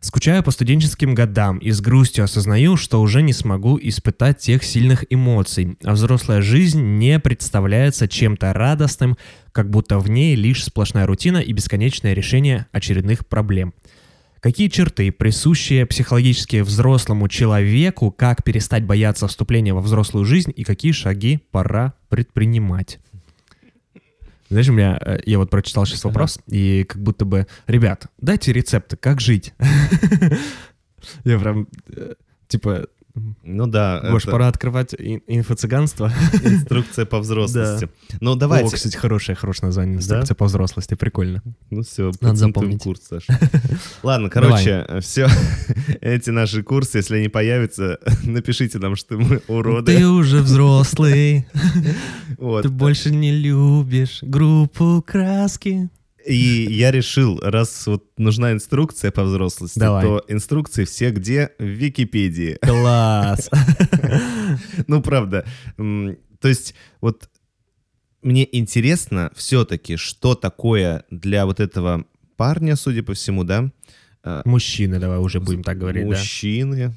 [0.00, 5.04] Скучаю по студенческим годам и с грустью осознаю, что уже не смогу испытать тех сильных
[5.10, 9.18] эмоций, а взрослая жизнь не представляется чем-то радостным,
[9.52, 13.74] как будто в ней лишь сплошная рутина и бесконечное решение очередных проблем.
[14.40, 20.92] Какие черты, присущие психологически взрослому человеку, как перестать бояться вступления во взрослую жизнь и какие
[20.92, 23.00] шаги пора предпринимать?
[24.48, 26.08] Знаешь, у меня, э, я вот прочитал сейчас Ага.
[26.08, 29.52] вопрос, и как будто бы, ребят, дайте рецепты, как жить.
[31.24, 32.14] Я прям, э,
[32.48, 32.86] типа,
[33.42, 36.12] Ну да, Гош, это пора открывать ин- инфо-цыганство.
[36.42, 37.88] инструкция по взрослости.
[38.20, 38.68] Ну давайте.
[38.68, 40.00] О, кстати, хорошее, хорошее название, Да?
[40.02, 41.42] инструкция по взрослости, прикольно.
[41.70, 42.82] Ну все, Надо запомнить.
[42.82, 43.38] курс, Саша.
[44.02, 45.28] Ладно, короче, все
[46.00, 49.96] эти наши курсы, если они появятся, напишите нам, что мы уроды.
[49.96, 51.46] Ты уже взрослый,
[52.38, 52.62] Вот.
[52.62, 55.88] ты больше не любишь группу краски.
[56.26, 60.04] И я решил, раз вот нужна инструкция по взрослости, Давай.
[60.04, 61.52] то инструкции все где?
[61.58, 62.58] В Википедии.
[62.60, 63.50] Класс.
[64.86, 65.44] Ну, правда.
[65.76, 67.28] То есть, вот
[68.22, 72.04] мне интересно все-таки, что такое для вот этого
[72.36, 73.70] парня, судя по всему, да?
[74.24, 76.08] э, Мужчины, давай уже будем так говорить, да?
[76.08, 76.94] Мужчины.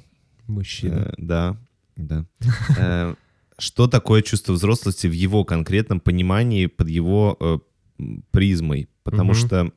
[0.47, 0.93] Мужчины.
[0.93, 1.57] э, Да,
[1.95, 2.25] да.
[2.77, 3.15] Э,
[3.57, 7.57] Что такое чувство взрослости в его конкретном понимании, под его э,
[8.31, 8.88] призмой?
[9.03, 9.39] Потому Мгм.
[9.39, 9.71] что,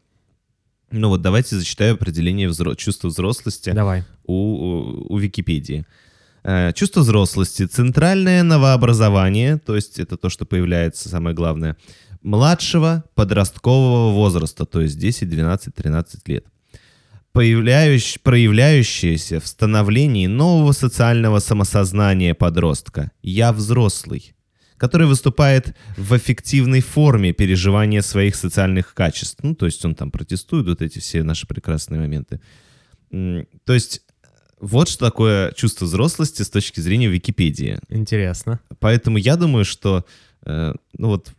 [0.90, 4.04] ну вот давайте зачитаю определение взро- чувства взрослости Давай.
[4.24, 5.84] у, у- у Википедии.
[6.42, 7.66] Э, Чувство взрослости.
[7.66, 11.76] Центральное новообразование, то есть это то, что появляется, самое главное,
[12.22, 16.44] младшего подросткового возраста, то есть 10, 12, 13 лет.
[17.32, 24.34] Появляющ- проявляющееся в становлении нового социального самосознания подростка «я взрослый»,
[24.76, 29.38] который выступает в эффективной форме переживания своих социальных качеств.
[29.42, 32.40] Ну, то есть он там протестует, вот эти все наши прекрасные моменты.
[33.10, 34.02] То есть
[34.60, 37.78] вот что такое чувство взрослости с точки зрения Википедии.
[37.88, 38.60] Интересно.
[38.78, 40.06] Поэтому я думаю, что,
[40.46, 41.32] э, ну вот,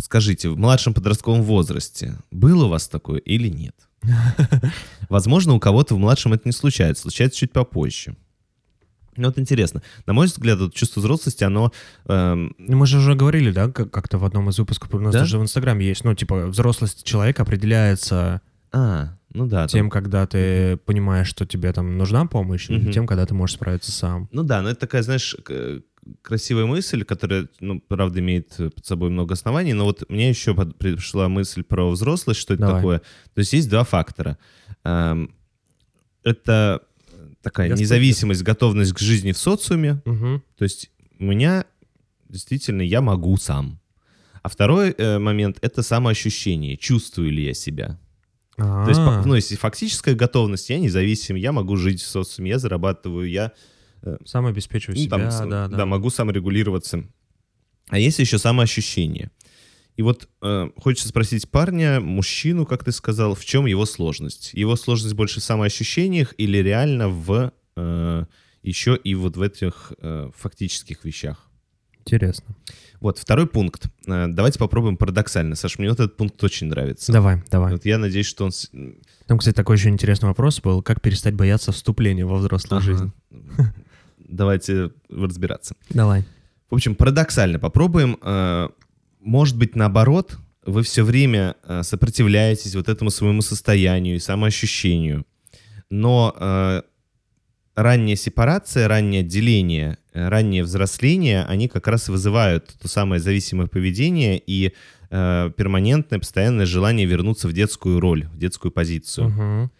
[0.00, 3.74] скажите, в младшем подростковом возрасте было у вас такое или нет?
[5.08, 8.16] Возможно, у кого-то в младшем это не случается, случается чуть попозже.
[9.18, 9.82] Ну вот интересно.
[10.06, 11.72] На мой взгляд, вот чувство взрослости, оно...
[12.06, 15.12] эм, Ну, Мы же уже говорили, да, как- как-то в одном из выпусков, у нас
[15.12, 15.20] Да?
[15.20, 18.40] даже в Инстаграме есть, ну, типа, взрослость человека определяется
[18.72, 19.60] а, ну да.
[19.62, 22.92] там- тем, когда ты понимаешь, что тебе там нужна помощь, или Мгм.
[22.92, 24.28] тем, когда ты можешь справиться сам.
[24.32, 25.34] Ну да, но это такая, знаешь,
[26.22, 31.28] красивая мысль, которая, ну, правда, имеет под собой много оснований, но вот мне еще пришла
[31.28, 32.76] мысль про взрослость, что это Давай.
[32.80, 32.98] такое.
[33.34, 34.38] То есть есть два фактора.
[34.84, 35.34] Эм,
[36.24, 36.82] Это
[37.50, 37.82] такая Господи.
[37.82, 40.00] независимость, готовность к жизни в социуме.
[40.04, 40.42] Мгм.
[40.56, 41.64] То есть у меня
[42.28, 43.80] действительно я могу сам.
[44.42, 46.76] А второй э, момент— это самоощущение.
[46.76, 47.98] Чувствую ли я себя?
[48.56, 52.58] То есть, А, ну, если фактическая готовность, я независим, я могу жить в социуме, я
[52.58, 53.52] зарабатываю, я
[54.24, 55.86] Сам обеспечиваю ну, себя, там, с- да, да.
[55.86, 57.04] могу саморегулироваться.
[57.88, 59.30] А есть еще самоощущение.
[59.98, 64.54] И вот э, хочется спросить парня, мужчину, как ты сказал, в чем его сложность?
[64.54, 68.24] Его сложность больше в самоощущениях или реально в э,
[68.62, 71.50] еще и вот в этих э, фактических вещах?
[71.98, 72.54] Интересно.
[73.00, 73.86] Вот, второй пункт.
[74.06, 75.56] Э, давайте попробуем парадоксально.
[75.56, 77.12] Саш, мне вот этот пункт очень нравится.
[77.12, 77.72] Давай, давай.
[77.72, 78.52] Вот я надеюсь, что он...
[79.26, 82.86] Там, кстати, такой еще интересный вопрос был, как перестать бояться вступления во взрослую Ага.
[82.86, 83.12] жизнь.
[84.16, 85.74] Давайте разбираться.
[85.90, 86.24] Давай.
[86.70, 88.16] В общем, парадоксально попробуем.
[89.28, 95.26] Может быть, наоборот, вы все время э, сопротивляетесь вот этому своему состоянию и самоощущению.
[95.90, 96.80] Но э,
[97.74, 103.66] ранняя сепарация, раннее отделение, э, раннее взросление, они как раз и вызывают то самое зависимое
[103.66, 104.72] поведение и
[105.10, 109.28] э, перманентное, постоянное желание вернуться в детскую роль, в детскую позицию.
[109.28, 109.70] Мгм.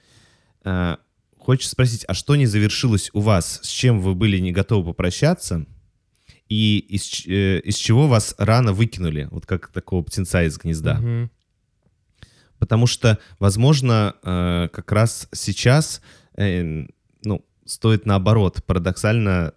[0.64, 0.96] Э,
[1.38, 3.61] Хочется спросить, а что не завершилось у вас?
[3.62, 5.64] С чем вы были не готовы попрощаться?
[6.48, 9.28] И из, э, из чего вас рано выкинули?
[9.30, 10.94] Вот как такого птенца из гнезда.
[10.94, 11.30] Мгм.
[12.58, 16.00] Потому что, возможно, э, как раз сейчас,
[16.37, 16.87] э,
[17.22, 19.52] ну, стоит наоборот, парадоксально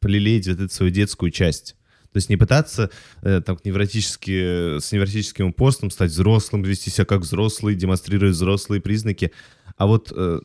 [0.00, 1.76] полелеять вот эту свою детскую часть.
[2.12, 2.90] То есть не пытаться
[3.22, 9.32] э, там невротически, с невротическим упорством стать взрослым, вести себя как взрослый, демонстрировать взрослые признаки,
[9.76, 10.40] а вот э,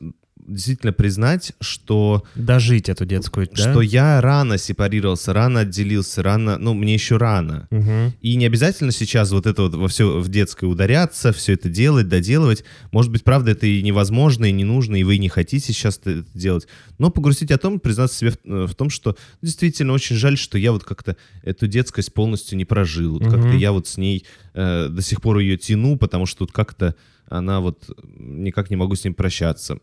[0.47, 2.23] действительно признать, что...
[2.35, 3.71] Дожить эту детскую, да?
[3.71, 6.57] Что я рано сепарировался, рано отделился, рано...
[6.57, 7.67] Ну, мне еще рано.
[7.71, 8.13] Угу.
[8.21, 12.07] И не обязательно сейчас вот это вот во все в детское ударяться, все это делать,
[12.07, 12.63] доделывать.
[12.91, 16.25] Может быть, правда, это и невозможно, и не нужно, и вы не хотите сейчас это
[16.33, 16.67] делать.
[16.97, 20.57] Но погрустить о том, признаться себе в, э, в том, что действительно очень жаль, что
[20.57, 23.13] я вот как-то эту детскость полностью не прожил.
[23.13, 23.31] Вот Мгм.
[23.31, 26.95] Как-то я вот с ней э, до сих пор ее тяну, потому что тут как-то
[27.31, 29.79] она вот никак не могу с ним прощаться.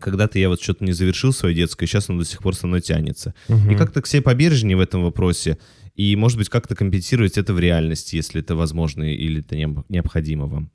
[0.00, 2.80] Когда-то я вот что-то не завершил свое детское, сейчас оно до сих пор со мной
[2.80, 3.34] тянется.
[3.48, 3.70] Мгм.
[3.70, 5.58] И как-то к себе побережнее в этом вопросе.
[5.96, 10.46] И, может быть, как-то компенсировать это в реальности, если это возможно или это необ- необходимо
[10.46, 10.70] вам.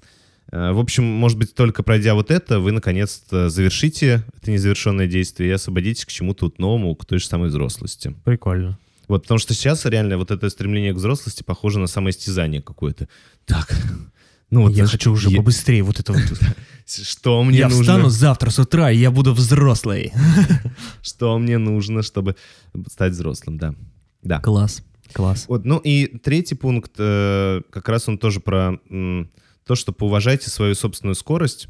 [0.52, 5.50] Э, В общем, может быть, только пройдя вот это, вы наконец-то завершите это незавершенное действие
[5.50, 8.14] и освободитесь к чему-то вот новому, к той же самой взрослости.
[8.26, 8.78] Прикольно.
[9.08, 13.08] Вот, потому что сейчас реально вот это стремление к взрослости похоже на самоистязание какое-то.
[13.46, 13.74] Так,
[14.54, 14.74] ну вот...
[14.74, 16.22] я хочу уже я- побыстрее вот это вот.
[16.86, 17.82] Что мне я нужно?
[17.84, 20.12] встану завтра с утра, и я буду взрослый.
[21.02, 22.36] Что мне нужно, чтобы
[22.89, 23.74] стать взрослым, да.
[24.22, 24.39] Да.
[24.39, 25.46] Класс, класс.
[25.48, 28.80] Вот, ну и третий пункт, э, как раз он тоже про
[29.66, 31.68] то, что поуважайте свою собственную скорость.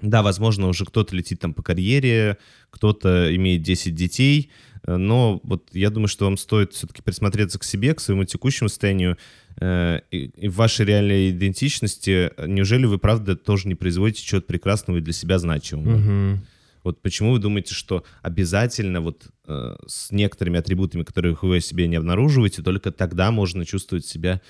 [0.00, 2.38] Да, возможно, уже кто-то летит там по карьере,
[2.70, 4.50] кто-то имеет 10 детей,
[4.86, 9.18] но вот я думаю, что вам стоит все-таки присмотреться к себе, к своему текущему состоянию
[9.60, 12.32] э, и, в вашей реальной идентичности.
[12.46, 15.96] Неужели вы, правда, тоже не производите чего-то прекрасного и для себя значимого?
[15.96, 16.46] Мгм.
[16.82, 21.86] Вот почему вы думаете, что обязательно вот э, с некоторыми атрибутами, которых вы о себе
[21.88, 24.40] не обнаруживаете, только тогда можно чувствовать себя э,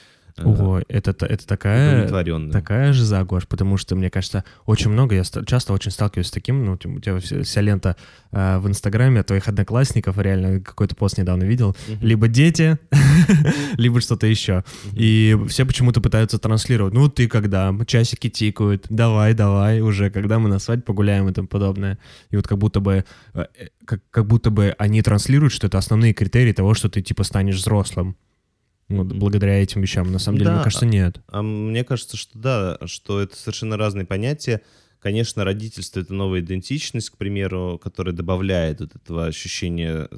[0.44, 2.09] Ого, это, это такая,
[2.53, 6.64] такая же загош, потому что, мне кажется, очень много, я часто очень сталкиваюсь с таким,
[6.64, 7.96] ну, у тебя вся, вся лента
[8.33, 11.98] э, в Инстаграме твоих одноклассников, реально какой-то пост недавно видел, Мгм.
[12.07, 12.79] либо дети,
[13.76, 14.64] либо что-то еще.
[14.92, 20.48] И все почему-то пытаются транслировать, ну, ты когда, часики тикают, давай, давай, уже, когда мы
[20.48, 21.98] на свадьбе погуляем и тому подобное.
[22.31, 25.79] И вот как будто бы, э, э, как, как будто бы они транслируют, что это
[25.79, 28.16] основные критерии того, что ты, типа, станешь взрослым.
[28.90, 30.11] Вот, благодаря этим вещам.
[30.11, 30.55] На самом деле, Да.
[30.57, 31.20] мне кажется, нет.
[31.29, 34.62] А мне кажется, что да, что это совершенно разные понятия.
[34.98, 40.09] Конечно, родительство— это новая идентичность, к примеру, которая добавляет вот этого ощущения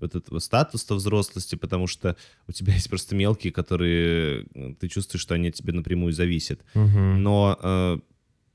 [0.00, 2.16] вот этого статуса взрослости, потому что
[2.46, 6.60] у тебя есть просто мелкие, которые э, ты чувствуешь, что они от тебя напрямую зависят.
[6.74, 7.20] Мгм.
[7.22, 7.98] Но э,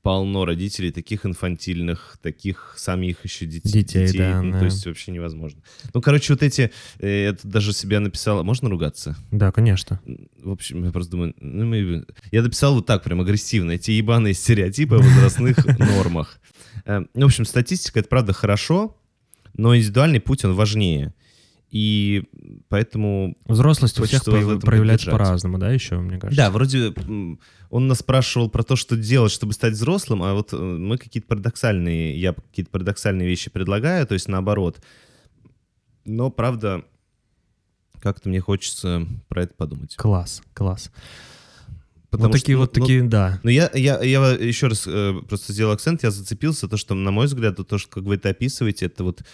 [0.04, 3.72] полно родителей таких инфантильных, таких самих еще детей.
[3.82, 4.58] Детей, да, ну, да.
[4.60, 5.62] То есть вообще невозможно.
[5.94, 6.70] Ну, короче, вот эти...
[6.98, 8.44] э, я тут даже себя написал...
[8.44, 9.16] Можно ругаться?
[9.32, 10.00] Да, конечно.
[10.42, 11.34] В общем, я просто думаю...
[11.40, 13.72] Ну, мы- Я дописал вот так прям агрессивно.
[13.72, 16.38] Эти ебаные стереотипы о возрастных нормах.
[16.84, 18.96] Э, ну, В общем, статистика— это правда хорошо,
[19.54, 21.14] но индивидуальный путь, он важнее.
[21.74, 22.22] И
[22.68, 26.36] поэтому Взрослость у всех Хочется вас в прояв- этом проявляется по-разному, да, еще, мне кажется?
[26.36, 26.94] Да, вроде
[27.68, 31.26] он нас спрашивал про то, что делать, чтобы стать взрослым, а вот э, мы какие-то
[31.26, 34.80] парадоксальные, я какие-то парадоксальные вещи предлагаю, то есть наоборот.
[36.04, 36.84] Но, правда,
[37.98, 39.96] как-то мне хочется про это подумать.
[39.96, 40.92] Класс, класс.
[42.08, 43.40] Потому вот такие что, вот ну, такие, да.
[43.42, 47.10] Ну, я, я, я еще раз э, просто сделал акцент, я зацепился, то, что, на
[47.10, 49.24] мой взгляд, то, что, как вы это описываете, это вот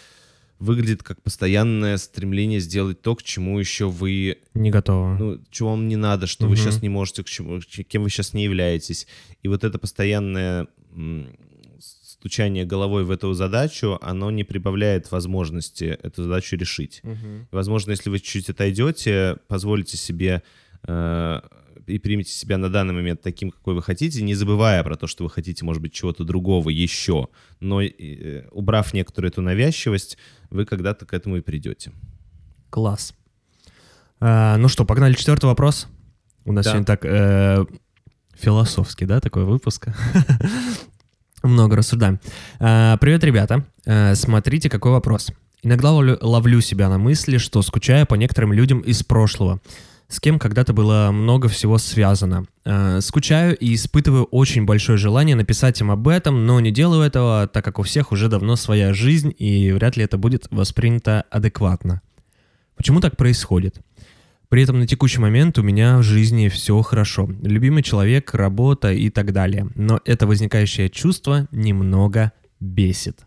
[0.60, 5.16] выглядит как постоянное стремление сделать то, к чему еще вы Не готово.
[5.18, 6.56] ну, чего вам не надо, что вы Мгм.
[6.58, 9.06] сейчас не можете, к чему, кем вы сейчас не являетесь.
[9.42, 10.68] И вот это постоянное
[11.78, 17.00] стучание головой в эту задачу, оно не прибавляет возможности эту задачу решить.
[17.02, 17.48] Мгм.
[17.50, 20.42] Возможно, если вы чуть-чуть отойдете, позволите себе
[20.86, 21.40] э,
[21.90, 25.24] и примите себя на данный момент таким, какой вы хотите, не забывая про то, что
[25.24, 27.28] вы хотите, может быть, чего-то другого еще,
[27.60, 30.18] но э, убрав некоторую эту навязчивость,
[30.50, 31.92] вы когда-то к этому и придете.
[32.70, 33.14] Класс.
[34.20, 35.88] А, ну что, погнали четвертый вопрос.
[36.44, 36.70] У нас Да.
[36.72, 37.64] сегодня так э,
[38.34, 39.88] философский, да, такой выпуск.
[41.42, 42.20] Много рассуждаем.
[42.58, 43.64] А, Привет, ребята.
[43.86, 45.30] А, Смотрите, какой вопрос.
[45.62, 49.60] Иногда ловлю, ловлю себя на мысли, что скучаю по некоторым людям из прошлого,
[50.10, 52.44] с кем когда-то было много всего связано.
[52.64, 57.46] А, Скучаю и испытываю очень большое желание написать им об этом, но не делаю этого,
[57.46, 62.02] так как у всех уже давно своя жизнь, и вряд ли это будет воспринято адекватно.
[62.76, 63.80] Почему так происходит?
[64.48, 67.30] При этом на текущий момент у меня в жизни все хорошо.
[67.42, 69.68] Любимый человек, работа и так далее.
[69.76, 73.26] Но это возникающее чувство немного бесит.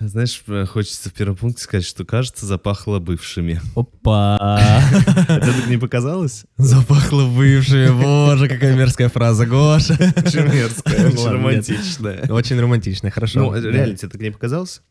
[0.00, 3.60] Знаешь, э, хочется в первом пункте сказать, что, кажется, запахло бывшими.
[3.74, 4.80] Опа!
[5.28, 6.44] Это так не показалось?
[6.56, 7.92] Запахло бывшие.
[7.92, 9.94] Боже, какая мерзкая фраза, Гоша.
[9.94, 12.28] Очень мерзкая, очень романтичная.
[12.30, 13.40] Очень романтично, хорошо.
[13.40, 14.82] Ну, реально, тебе так не показалось?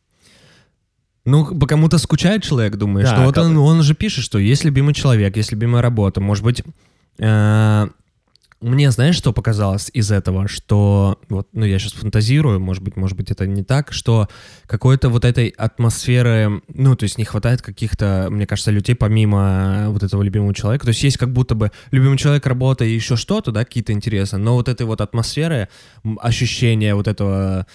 [1.23, 4.65] Ну, по кому-то скучает человек, думаешь, Да, что вот он, он же пишет, что есть
[4.65, 6.19] любимый человек, есть любимая работа.
[6.21, 6.63] Может быть,
[7.19, 7.87] э,
[8.59, 10.47] мне, знаешь, что показалось из этого?
[10.47, 14.27] Что, вот, ну, я сейчас фантазирую, может быть, может быть, это не так, что
[14.65, 20.01] какой-то вот этой атмосферы, ну, то есть не хватает каких-то, мне кажется, людей помимо вот
[20.01, 20.85] этого любимого человека.
[20.85, 24.37] То есть есть как будто бы любимый человек, работа и еще что-то, да, какие-то интересы,
[24.37, 25.69] но вот этой вот атмосферы,
[26.03, 27.67] м, ощущения вот этого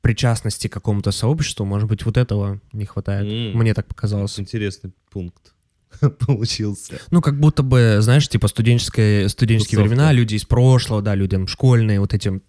[0.00, 3.26] причастности к какому-то сообществу, может быть, вот этого не хватает.
[3.26, 3.58] М.
[3.58, 4.38] Мне так показалось.
[4.38, 5.52] Интересный пункт
[6.26, 7.00] получился.
[7.10, 9.88] Ну, как будто бы, знаешь, типа студенческие, студенческие Тусовка.
[9.88, 12.40] времена, люди из прошлого, да, людям школьные, вот эти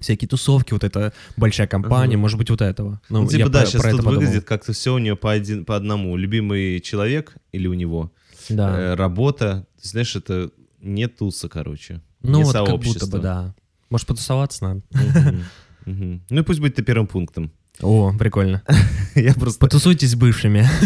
[0.00, 2.20] всякие тусовки, вот эта большая компания, Ага.
[2.20, 3.00] может быть, вот этого.
[3.08, 5.32] Ну, Ну, типа, да, про- сейчас про это тут выглядит как-то все у нее по,
[5.32, 6.16] один, по одному.
[6.16, 8.12] Любимый человек или у него,
[8.48, 8.78] Да.
[8.78, 9.66] э, работа.
[9.82, 12.00] Ты знаешь, это не туса, короче.
[12.22, 13.16] ну, не вот как будто сообщество.
[13.16, 13.54] бы, да.
[13.90, 14.82] Может, потусоваться надо?
[15.86, 17.50] Ну и пусть будет ты первым пунктом.
[17.80, 18.62] О, прикольно.
[19.14, 19.60] Я просто...
[19.60, 20.66] Потусуйтесь с бывшими.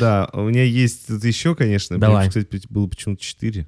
[0.00, 1.98] Да, у меня есть тут еще, конечно.
[1.98, 2.28] Давай.
[2.28, 3.66] Кстати, было почему-то 4.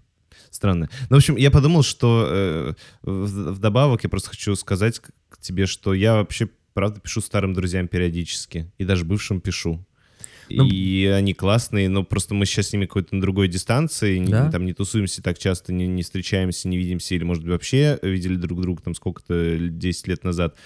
[0.51, 0.89] Странно.
[1.11, 5.67] Ну, в общем, я подумал, что э, в- вдобавок я просто хочу сказать к тебе,
[5.67, 8.71] что я вообще, правда, пишу старым друзьям периодически.
[8.79, 9.85] И даже бывшим пишу.
[10.51, 14.31] Ну, и они классные, но просто мы сейчас с ними какой-то на другой дистанции, не-
[14.33, 14.51] Да?
[14.51, 18.37] там не тусуемся так часто, не, не встречаемся, не видимся, или, может быть, вообще видели
[18.37, 20.57] друг друга там сколько-то, 10 лет назад.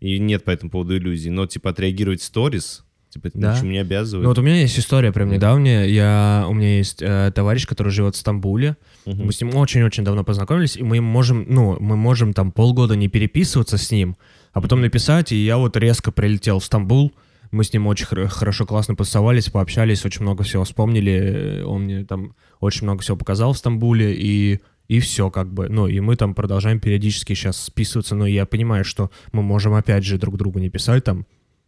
[0.00, 1.30] И нет по этому поводу иллюзий.
[1.30, 3.54] Но, типа, отреагировать в сторис, типа, Да.
[3.54, 4.22] ничему не обязывает.
[4.24, 5.84] Ну, вот у меня есть история прям недавняя.
[5.86, 8.76] Я, у меня есть э, товарищ, который живет в Стамбуле.
[9.06, 9.26] Мгм.
[9.26, 13.08] Мы с ним очень-очень давно познакомились, и мы можем, ну, мы можем там полгода не
[13.08, 14.16] переписываться с ним,
[14.52, 17.12] а потом написать, и я вот резко прилетел в Стамбул,
[17.50, 22.04] мы с ним очень хор- хорошо, классно потусовались, пообщались, очень много всего вспомнили, он мне
[22.04, 26.16] там очень много всего показал в Стамбуле, и, и все как бы, ну, и мы
[26.16, 30.58] там продолжаем периодически сейчас списываться, но я понимаю, что мы можем опять же друг другу
[30.58, 31.26] не писать там,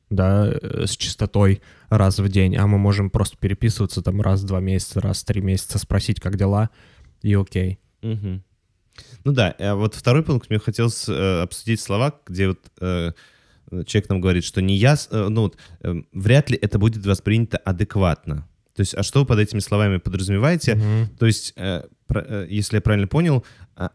[0.08, 4.46] да, э, с частотой раз в день, а мы можем просто переписываться там раз в
[4.46, 6.70] два месяца, раз в три месяца, спросить, как дела,
[7.22, 7.78] и окей.
[8.02, 8.42] Мгм.
[9.24, 13.12] Ну да, а вот второй пункт мне хотелось э, обсудить слова, где вот э,
[13.86, 17.58] человек нам говорит, что не я, э, ну вот, э, вряд ли это будет воспринято
[17.58, 18.48] адекватно.
[18.74, 20.74] То есть, а что вы под этими словами подразумеваете?
[20.76, 21.08] Мгм.
[21.18, 21.82] То есть, э, э,
[22.48, 23.44] если я правильно понял,
[23.76, 23.90] а,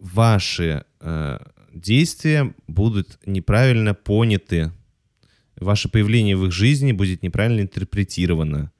[0.00, 1.38] ваши э,
[1.72, 4.72] действия будут неправильно поняты,
[5.56, 8.72] ваше появление в их жизни будет неправильно интерпретировано.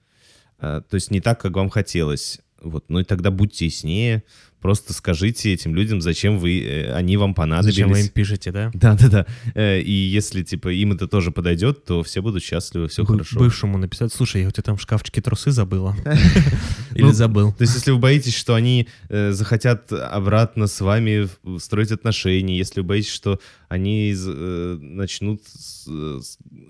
[0.59, 2.41] А, То есть не так, как вам хотелось.
[2.61, 2.87] Вот.
[2.89, 4.25] Ну и тогда будьте яснее,
[4.67, 7.77] просто скажите этим людям, зачем вы, э, они вам понадобились.
[7.77, 8.73] Зачем вы им пишете, да?
[8.75, 9.25] Да-да-да.
[9.55, 13.39] Э, И если, типа, им это тоже подойдет, то все будут счастливы, все Бы- хорошо.
[13.39, 15.95] Бывшему написать, слушай, я у тебя там в шкафчике трусы забыла.
[16.97, 17.53] Или Ну, забыл.
[17.53, 21.29] То есть, если вы боитесь, что они э, захотят обратно с вами
[21.61, 23.39] строить отношения, если вы боитесь, что
[23.69, 25.43] они начнут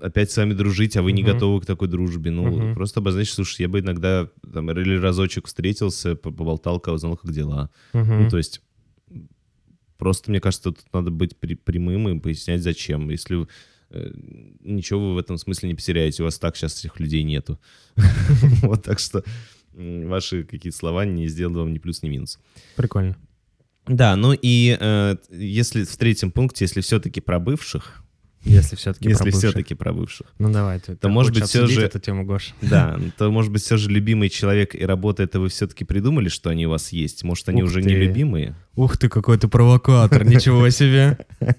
[0.03, 3.63] опять с вами дружить, а вы не готовы к такой дружбе, ну, просто обозначьте, слушай,
[3.63, 7.69] я бы иногда там или разочек встретился, по- поболтал, кого узнал, как дела.
[7.93, 8.23] Мгм.
[8.25, 8.63] Ну, то есть,
[9.99, 13.11] просто, мне кажется, тут надо быть при- прямым и пояснять, зачем.
[13.11, 13.47] Если
[13.91, 14.11] э,
[14.61, 17.59] ничего вы в этом смысле не потеряете, у вас так сейчас этих людей нету.
[18.63, 19.23] Вот так что
[19.75, 22.39] ваши какие-то слова не сделают вам ни плюс, ни минус.
[22.77, 23.15] Прикольно.
[23.87, 28.03] Да, ну и э, если в третьем пункте, если все-таки про бывших,
[28.45, 31.99] Если все-таки если все-таки про бывших, Ну давай, ты, ты может быть, обсудить же- эту
[31.99, 32.55] тему, Гош.
[32.63, 36.51] да, то, может быть, все же любимый человек и работа это вы все-таки придумали, что
[36.51, 37.25] они у вас есть?
[37.25, 37.89] Может, они Ух уже ты.
[37.89, 38.55] не любимые?
[38.77, 41.19] Ух ты, какой ты провокатор, ничего себе.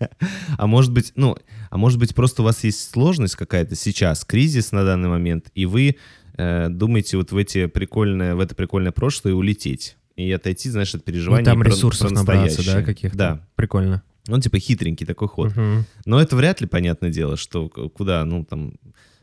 [0.58, 1.36] А может быть, ну,
[1.70, 5.66] а может быть, просто у вас есть сложность какая-то сейчас, кризис на данный момент, и
[5.66, 5.98] вы
[6.38, 11.02] э, думаете вот в эти прикольное, в это прикольное прошлое улететь и отойти, знаешь, от
[11.02, 13.18] Ну переживаний там про- ресурсов про набраться, да, каких-то?
[13.18, 13.48] Да.
[13.56, 14.02] Прикольно.
[14.28, 15.56] Он типа хитренький такой ход.
[15.56, 15.86] Мгм.
[16.06, 18.74] Но это вряд ли, понятное дело, что куда, ну, там,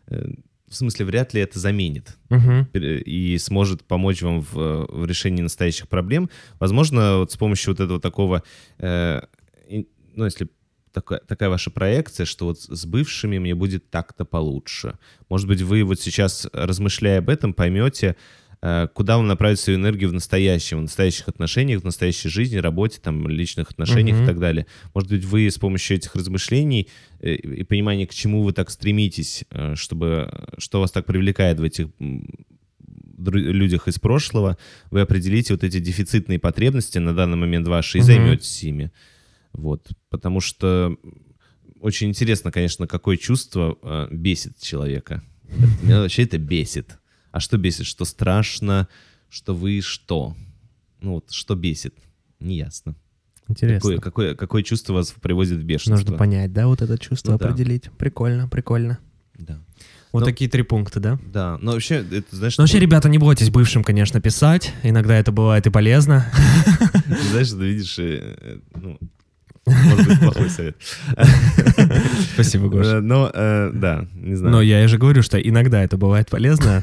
[0.08, 0.34] э,
[0.68, 2.16] в смысле, вряд ли это заменит
[2.72, 6.30] пер- и сможет помочь вам в, э, в решении настоящих проблем.
[6.58, 8.42] Возможно, вот с помощью вот этого такого,
[8.78, 9.20] э,
[10.14, 10.48] ну, если
[10.92, 14.98] такая, такая ваша проекция, что вот с бывшими мне будет так-то получше.
[15.28, 18.16] Может быть, вы вот сейчас, размышляя об этом, поймете,
[18.94, 23.28] куда вам направить свою энергию в настоящем, в настоящих отношениях, в настоящей жизни, работе, там,
[23.28, 24.24] личных отношениях Мгм.
[24.24, 24.66] и так далее.
[24.94, 26.88] Может быть, вы с помощью этих размышлений
[27.20, 31.62] э, и понимания, к чему вы так стремитесь, э, чтобы, что вас так привлекает в
[31.62, 31.88] этих
[33.18, 34.56] людях из прошлого,
[34.90, 38.06] вы определите вот эти дефицитные потребности на данный момент ваши и Мгм.
[38.06, 38.92] займетесь ими.
[39.52, 39.88] Вот.
[40.10, 40.96] Потому что
[41.80, 45.22] очень интересно, конечно, какое чувство э, бесит человека.
[45.82, 46.98] Меня вообще это бесит.
[47.34, 47.84] А что бесит?
[47.86, 48.86] Что страшно?
[49.28, 50.36] Что вы что?
[51.00, 51.92] Ну вот, что бесит?
[52.38, 52.94] Неясно.
[53.48, 53.80] Интересно.
[53.80, 55.96] Какое, какое, какое чувство вас приводит в бешенство?
[55.96, 57.46] Нужно понять, да, вот это чувство Ну да.
[57.48, 57.90] определить.
[57.98, 58.98] Прикольно, прикольно.
[59.36, 59.58] Да.
[60.12, 61.18] Вот Ну, такие три пункта, да?
[61.26, 64.72] Да, но вообще, это, знаешь, Ну, вообще, такой- ребята, не бойтесь бывшим, конечно, писать.
[64.84, 66.30] Иногда это бывает и полезно.
[67.32, 68.96] знаешь, ты видишь, э, э, ну,
[69.66, 70.76] может быть, плохой совет.
[72.34, 74.52] Спасибо, Э, Но, да, не знаю.
[74.52, 76.82] Но я же говорю, что иногда это бывает полезно,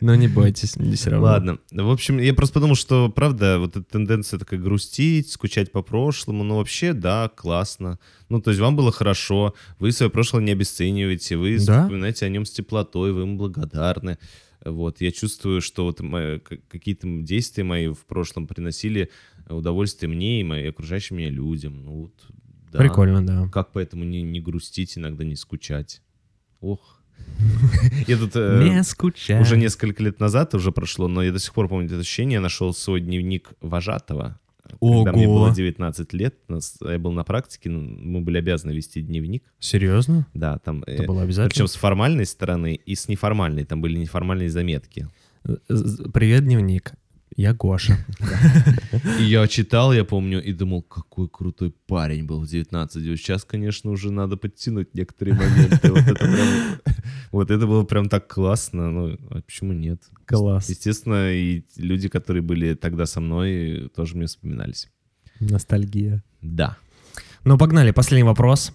[0.00, 1.26] но не бойтесь, не все равно.
[1.26, 1.58] Ладно.
[1.70, 6.44] В общем, я просто подумал, что, правда, вот эта тенденция такая грустить, скучать по прошлому,
[6.44, 7.98] ну, вообще, да, классно.
[8.28, 11.84] Ну, то есть вам было хорошо, вы свое прошлое не обесцениваете, вы Да.
[11.84, 14.18] вспоминаете о нем с теплотой, вы ему благодарны.
[14.64, 16.00] Вот, я чувствую, что вот
[16.68, 19.10] какие-то действия мои в прошлом приносили
[19.48, 21.84] удовольствие мне и моим окружающим меня людям.
[21.84, 22.14] Ну, вот,
[22.72, 22.78] да.
[22.78, 23.48] Прикольно, да.
[23.52, 26.02] Как поэтому не, не грустить, иногда не скучать?
[26.60, 26.95] Ох.
[28.06, 28.32] Я тут...
[28.34, 28.58] э,
[29.36, 32.34] Не уже несколько лет назад уже прошло, но я до сих пор помню это ощущение.
[32.34, 34.38] Я нашел свой дневник вожатого.
[34.80, 35.44] Когда мне Ого.
[35.46, 39.44] было 19 лет, нас- я был на практике, ну, мы были обязаны вести дневник.
[39.60, 40.26] Серьезно?
[40.34, 40.82] Да, там...
[40.86, 41.50] Это было обязательно?
[41.50, 43.64] Причем с формальной стороны и с неформальной.
[43.64, 45.08] Там были неформальные заметки.
[46.12, 46.94] Привет, дневник.
[47.36, 47.98] Я Гоша.
[49.20, 53.04] И я читал, я помню, и думал, какой крутой парень был в 19.
[53.04, 55.90] И вот Сейчас, конечно, уже надо подтянуть некоторые моменты.
[55.92, 56.80] Вот это, прям-
[57.32, 58.90] вот это было прям так классно.
[58.90, 60.02] Ну, а почему нет?
[60.24, 60.70] Класс.
[60.70, 64.88] Естественно, и люди, которые были тогда со мной, тоже мне вспоминались.
[65.40, 66.22] Ностальгия.
[66.40, 66.76] Да.
[67.44, 67.90] Ну, погнали.
[67.90, 68.72] Последний вопрос.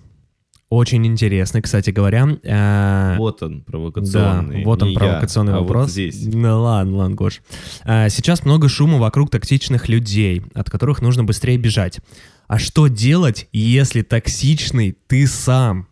[0.71, 2.29] Очень интересный, кстати говоря.
[2.43, 4.63] Э, Вот он, Да, провокационный.
[4.63, 5.91] вот он Не я, провокационный а вот вопрос.
[5.91, 6.25] здесь.
[6.33, 7.41] Ну ладно, ладно, Гош.
[7.83, 11.99] А, Сейчас много шума вокруг токсичных людей, от которых нужно быстрее бежать.
[12.47, 15.89] А что делать, если токсичный ты сам?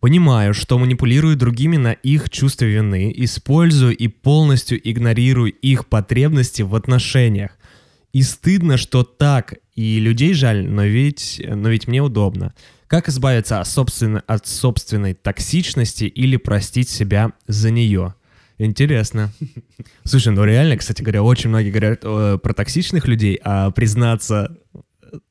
[0.00, 6.74] Понимаю, что манипулирую другими на их чувство вины, использую и полностью игнорирую их потребности в
[6.74, 7.50] отношениях.
[8.14, 12.54] И стыдно, что так, и людей жаль, но ведь, но ведь мне удобно.
[12.88, 18.14] Как избавиться от, собственно, от собственной токсичности или простить себя за нее?
[18.58, 19.32] Интересно.
[20.04, 24.56] Слушай, ну реально, кстати говоря, очень многие говорят э, про токсичных людей, а признаться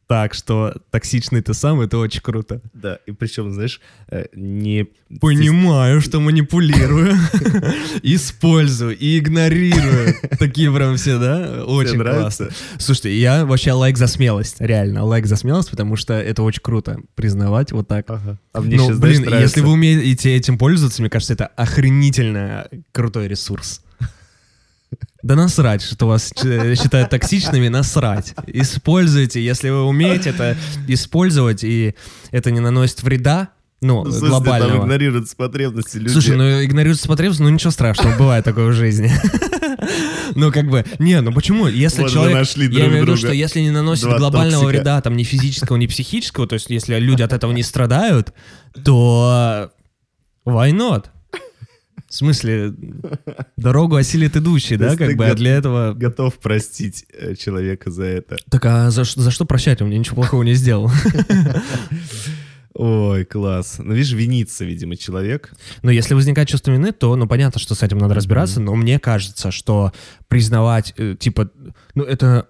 [0.07, 2.61] так, что токсичный ты сам, это очень круто.
[2.73, 4.87] Да, и причем, знаешь, э, не...
[5.19, 7.15] Понимаю, что манипулирую,
[8.03, 10.15] использую и игнорирую.
[10.37, 11.63] Такие прям все, да?
[11.65, 12.49] Очень классно.
[12.77, 16.99] Слушайте, я вообще лайк за смелость, реально, лайк за смелость, потому что это очень круто
[17.15, 18.05] признавать вот так.
[18.09, 23.81] А мне Ну, блин, если вы умеете этим пользоваться, мне кажется, это охренительно крутой ресурс.
[25.25, 28.35] Да насрать, что вас считают токсичными, насрать.
[28.45, 30.55] Используйте, если вы умеете это
[30.87, 31.95] использовать, и
[32.29, 33.49] это не наносит вреда,
[33.81, 34.83] ну, Ну, в смысле, там глобального.
[34.83, 36.09] игнорируются потребности людей.
[36.13, 39.11] Слушай, ну игнорируется потребность, ну ничего страшного, бывает такое в жизни.
[40.35, 41.67] Ну, как бы, не, ну почему?
[41.67, 44.67] Если Вот человек, нашли я друг имею в виду, что если не наносит глобального токсика.
[44.67, 48.33] вреда, там, ни физического, ни психического, то есть если люди от этого не страдают,
[48.83, 49.71] то
[50.47, 51.05] why not?
[52.15, 52.73] В смысле,
[53.57, 55.93] дорогу осилит идущий, да, как бы, а для этого...
[55.93, 58.37] Готов простить э, человека за это.
[58.49, 59.81] Так а за, за что прощать?
[59.81, 60.89] Он мне ничего плохого не сделал.
[62.73, 63.79] Ой, класс.
[63.79, 65.51] Ну, видишь, винится, видимо, человек.
[65.81, 68.97] Но если возникает чувство вины, то, ну, понятно, что с этим надо разбираться, но мне
[68.97, 69.91] кажется, что
[70.29, 71.51] признавать, э, типа,
[71.95, 72.47] ну, это...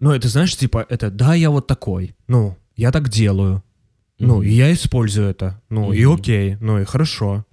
[0.00, 3.62] Ну, это, знаешь, типа, это, да, я вот такой, ну, я так делаю,
[4.18, 4.42] ну, Мгм.
[4.42, 6.14] и я использую это, ну, и Мгм.
[6.14, 7.46] окей, ну, и хорошо.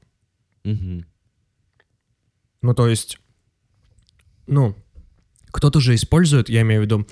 [0.68, 1.06] Мгм.
[2.62, 3.20] Ну, то есть,
[4.48, 4.76] ну,
[5.52, 7.08] кто-то же использует, я имею в виду,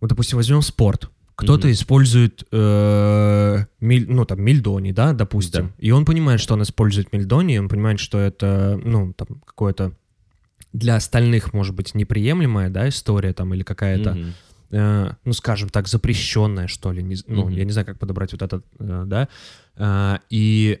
[0.00, 1.10] вот, допустим, возьмем спорт.
[1.34, 1.72] Кто-то Мгм.
[1.72, 5.68] использует, э, мель- ну, там, мельдони, да, допустим.
[5.68, 5.72] Да.
[5.78, 9.92] И он понимает, что он использует мельдони, и он понимает, что это, ну, там, какое-то
[10.72, 14.34] для остальных, может быть, неприемлемая, да, история там, или какая-то, Мгм.
[14.70, 17.54] э, ну, скажем так, запрещенная, что ли, не ну, Мгм.
[17.56, 19.28] я не знаю, как подобрать вот этот, э, да,
[19.76, 20.80] Э, и,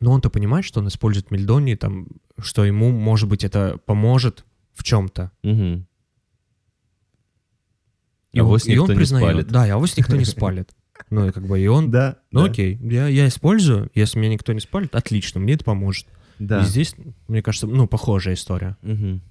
[0.00, 2.06] но он-то понимает, что он использует мельдони, там,
[2.38, 4.44] что ему, может быть, это поможет
[4.74, 5.32] в чем-то.
[5.42, 5.86] Мгм.
[8.32, 9.28] И Авось он, и он никто не признает.
[9.30, 9.48] спалит.
[9.48, 10.70] Да, и авось никто не спалит.
[11.10, 12.16] Ну, и как бы, и он, Да.
[12.32, 16.08] ну, да, окей, я, я использую, если меня никто не спалит, отлично, мне это поможет.
[16.40, 16.60] Да.
[16.62, 16.96] И здесь,
[17.28, 18.76] мне кажется, ну, похожая история.
[18.82, 19.22] Мгм.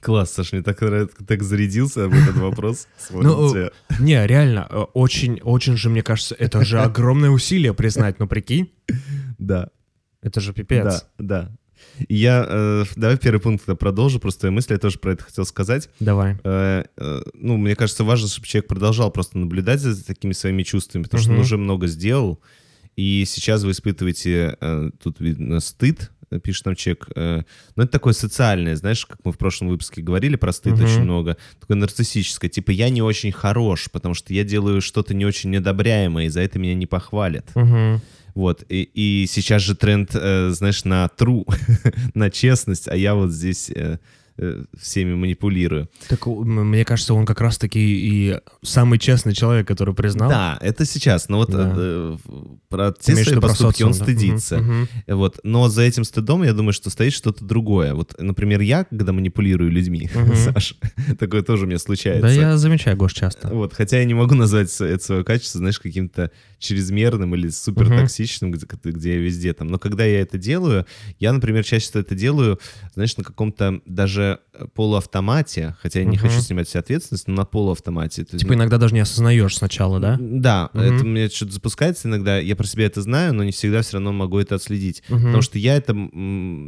[0.00, 2.88] Класс, Саш, мне так, так зарядился об этот вопрос.
[3.10, 3.70] Ну, тебя.
[4.00, 8.72] Не, реально, э, очень, очень же, мне кажется, это же огромное усилие признать, ну, прикинь,
[9.38, 9.68] Да.
[10.22, 10.84] Это же пипец.
[10.84, 11.50] Да, да.
[12.08, 15.88] Я, э, давай первый пункт тогда продолжу, просто мысли, я тоже про это хотел сказать.
[16.00, 16.36] Давай.
[16.44, 21.04] Э, э, ну, мне кажется, важно, чтобы человек продолжал просто наблюдать за такими своими чувствами,
[21.04, 22.40] потому что он уже много сделал,
[22.96, 26.10] и сейчас вы испытываете, э, тут видно, стыд,
[26.42, 27.08] пишет нам человек.
[27.14, 27.42] э,
[27.76, 30.84] но это такое социальное, знаешь, как мы в прошлом выпуске говорили про стыд Мгм.
[30.84, 35.24] очень много, такое нарциссическое, типа я не очень хорош, потому что я делаю что-то не
[35.24, 37.54] очень недобряемое, и за это меня не похвалят.
[37.54, 38.00] Мгм.
[38.38, 41.44] Вот, и, и сейчас же тренд, э, знаешь, на true,
[42.14, 43.98] на честность, а я вот здесь э,
[44.80, 45.88] всеми манипулирую.
[46.08, 50.28] Так мне кажется, он как раз-таки и самый честный человек, который признал.
[50.30, 51.74] Да, это сейчас, но вот Да.
[51.76, 52.16] э,
[52.68, 54.04] про те имеешь свои поступки он да?
[54.04, 54.58] Стыдится.
[54.58, 54.88] мгм.
[55.08, 55.40] Вот.
[55.42, 57.94] Но за этим стыдом, я думаю, что стоит что-то другое.
[57.94, 60.34] Вот, например, я, когда манипулирую людьми, Мгм.
[60.36, 60.76] Саш,
[61.18, 62.22] такое тоже у меня случается.
[62.22, 63.48] Да я замечаю, Гош, часто.
[63.48, 68.50] Вот, хотя я не могу назвать это свое качество, знаешь, каким-то чрезмерным или супер токсичным,
[68.50, 69.68] где, где я везде там.
[69.68, 70.86] Но когда я это делаю,
[71.18, 72.58] я, например, чаще всего это делаю,
[72.94, 76.28] знаешь, на каком-то даже э, полуавтомате, хотя я не Мгм.
[76.28, 78.24] хочу снимать всю ответственность, но на полуавтомате.
[78.24, 80.16] Типа иногда даже не осознаешь сначала, да?
[80.20, 80.82] Да, Мгм.
[80.82, 83.94] это у меня что-то запускается иногда, я про себя это знаю, но не всегда все
[83.94, 85.02] равно могу это отследить.
[85.08, 85.24] Мгм.
[85.26, 85.94] Потому что я это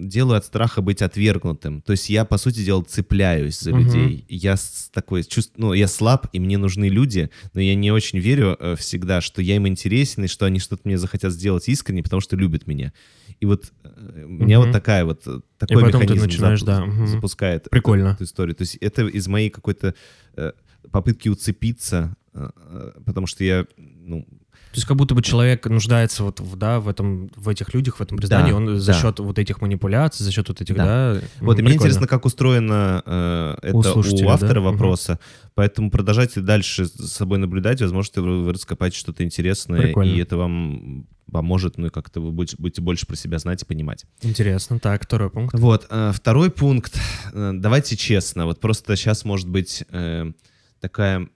[0.05, 1.83] делаю от страха быть отвергнутым.
[1.83, 3.81] То есть я, по сути дела, цепляюсь за Мгм.
[3.81, 4.25] людей.
[4.29, 4.57] Я
[4.93, 5.53] такой чувств...
[5.57, 9.43] ну, я слаб, и мне нужны люди, но я не очень верю э, всегда, что
[9.43, 12.93] я им интересен, и что они что-то мне захотят сделать искренне, потому что любят меня.
[13.41, 14.66] И вот э, у меня Мгм.
[14.68, 17.07] вот такая вот, э, такой потом ты механизм начинаешь, запу- да, мгм.
[17.07, 18.09] запускает эту- Прикольно.
[18.09, 18.55] эту историю.
[18.55, 19.95] То есть это из моей какой-то
[20.36, 20.53] э,
[20.93, 24.26] попытки уцепиться, э, э, потому что я, ну,
[24.72, 27.97] То есть как будто бы человек нуждается вот в, да, в, этом, в этих людях,
[27.97, 29.01] в этом признании, Да, он за да.
[29.01, 31.14] счет вот этих манипуляций, за счет вот этих, Да.
[31.14, 31.20] да.
[31.41, 34.32] Вот, и мне интересно, как устроено э, это У у, да?
[34.34, 34.70] автора Мгм.
[34.72, 35.18] вопроса.
[35.55, 37.80] Поэтому продолжайте дальше с собой наблюдать.
[37.82, 40.11] Возможно, вы, вы раскопаете что-то интересное, Прикольно.
[40.12, 44.05] и это вам поможет, ну как-то вы будете, будете больше про себя знать и понимать.
[44.22, 44.78] Интересно.
[44.78, 45.59] Так, второй пункт.
[45.59, 46.99] Вот, э, второй пункт.
[47.33, 50.33] Э, давайте честно, вот просто сейчас может быть э,
[50.81, 51.28] такая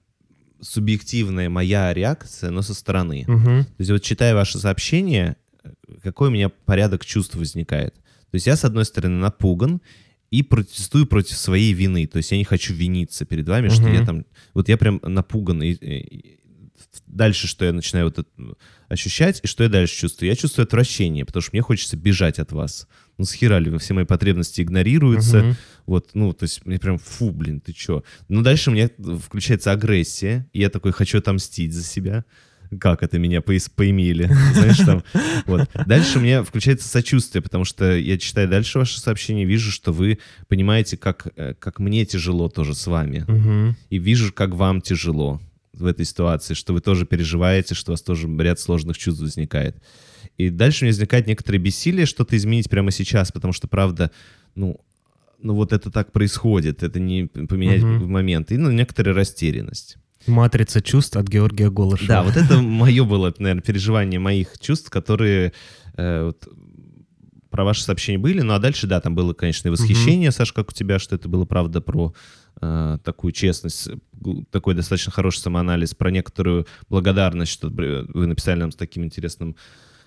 [0.61, 3.24] субъективная моя реакция, но со стороны.
[3.26, 3.64] Мгм.
[3.64, 5.36] То есть вот читая ваше сообщение,
[6.03, 7.95] какой у меня порядок чувств возникает.
[7.95, 9.80] То есть я, с одной стороны, напуган
[10.30, 12.07] и протестую против своей вины.
[12.07, 13.92] То есть я не хочу виниться перед вами, что Мгм.
[13.95, 14.26] я там...
[14.55, 15.62] Вот я прям напуган.
[15.62, 16.40] И- и
[17.07, 18.31] дальше, что я начинаю вот это
[18.89, 20.29] ощущать, и что я дальше чувствую?
[20.29, 22.87] Я чувствую отвращение, потому что мне хочется бежать от вас.
[23.18, 25.39] Ну, схера ли, все мои потребности игнорируются.
[25.43, 25.57] Мгм.
[25.87, 28.03] Вот, ну, то есть мне прям, фу, блин, ты чё?
[28.29, 28.89] Но дальше у меня
[29.22, 32.25] включается агрессия, и я такой хочу отомстить за себя.
[32.81, 35.05] Как это меня поис- поимели, знаешь, там.
[35.47, 35.68] Вот.
[35.87, 40.18] Дальше у меня включается сочувствие, потому что я читаю дальше ваше сообщение, вижу, что вы
[40.49, 43.25] понимаете, как, э, как мне тяжело тоже с вами.
[43.29, 43.77] Мгм.
[43.91, 45.41] И вижу, как вам тяжело
[45.79, 49.77] в этой ситуации, что вы тоже переживаете, что у вас тоже ряд сложных чувств возникает.
[50.37, 54.11] И дальше у меня возникает некоторое бессилие что-то изменить прямо сейчас, потому что, правда,
[54.55, 54.81] ну,
[55.41, 58.01] ну вот это так происходит, это не поменять Мгм.
[58.01, 58.51] в момент.
[58.51, 59.97] И ну, некоторая растерянность.
[60.27, 62.09] Матрица чувств от Георгия Голышева.
[62.09, 65.53] Да, вот это мое было, наверное, переживание моих чувств, которые
[65.97, 66.49] э, вот,
[67.51, 68.41] про ваши сообщения были.
[68.41, 71.29] Ну а дальше, да, там было, конечно, и восхищение, Саш, как у тебя, что это
[71.29, 72.14] было, правда, про
[72.61, 73.88] э, такую честность,
[74.50, 79.57] такой достаточно хороший самоанализ, про некоторую благодарность, что бр- вы написали нам с таким интересным,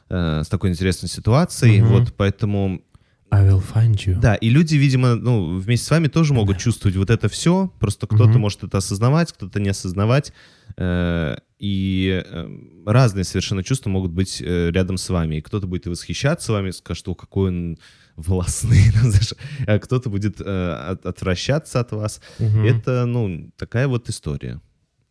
[0.09, 1.81] э, с такой интересной ситуацией.
[1.81, 1.89] Мгм.
[1.91, 2.81] Вот, поэтому
[3.29, 4.17] I will find you.
[4.19, 7.69] да, и люди, видимо, ну, вместе с вами тоже могут чувствовать вот это все.
[7.79, 8.39] Просто кто-то Мгм.
[8.41, 10.31] может это осознавать, кто-то не осознавать.
[10.77, 12.49] Э, И э,
[12.85, 15.37] разные совершенно чувства могут быть э, рядом с вами.
[15.37, 17.77] И кто-то будет и восхищаться вами, скажет, что какой он
[19.01, 19.33] знаешь,
[19.67, 20.43] а кто-то будет э,
[20.91, 22.21] от- отвращаться от вас.
[22.39, 22.65] Мгм.
[22.65, 24.59] Это, ну, такая вот история.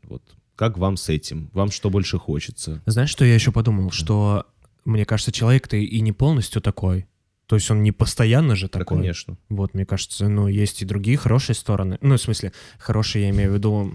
[0.02, 0.22] Вот.
[0.56, 1.50] Как вам с этим?
[1.52, 2.82] Вам что больше хочется?
[2.86, 3.90] Знаешь, что я еще подумал?
[3.90, 4.46] Что,
[4.84, 7.06] мне кажется, человек-то и не полностью такой.
[7.46, 8.96] То есть он не постоянно же Да, такой.
[8.98, 9.36] конечно.
[9.48, 11.96] Вот, мне кажется, ну, есть и другие хорошие стороны.
[12.00, 13.94] Ну, в смысле, хорошие, я имею в виду...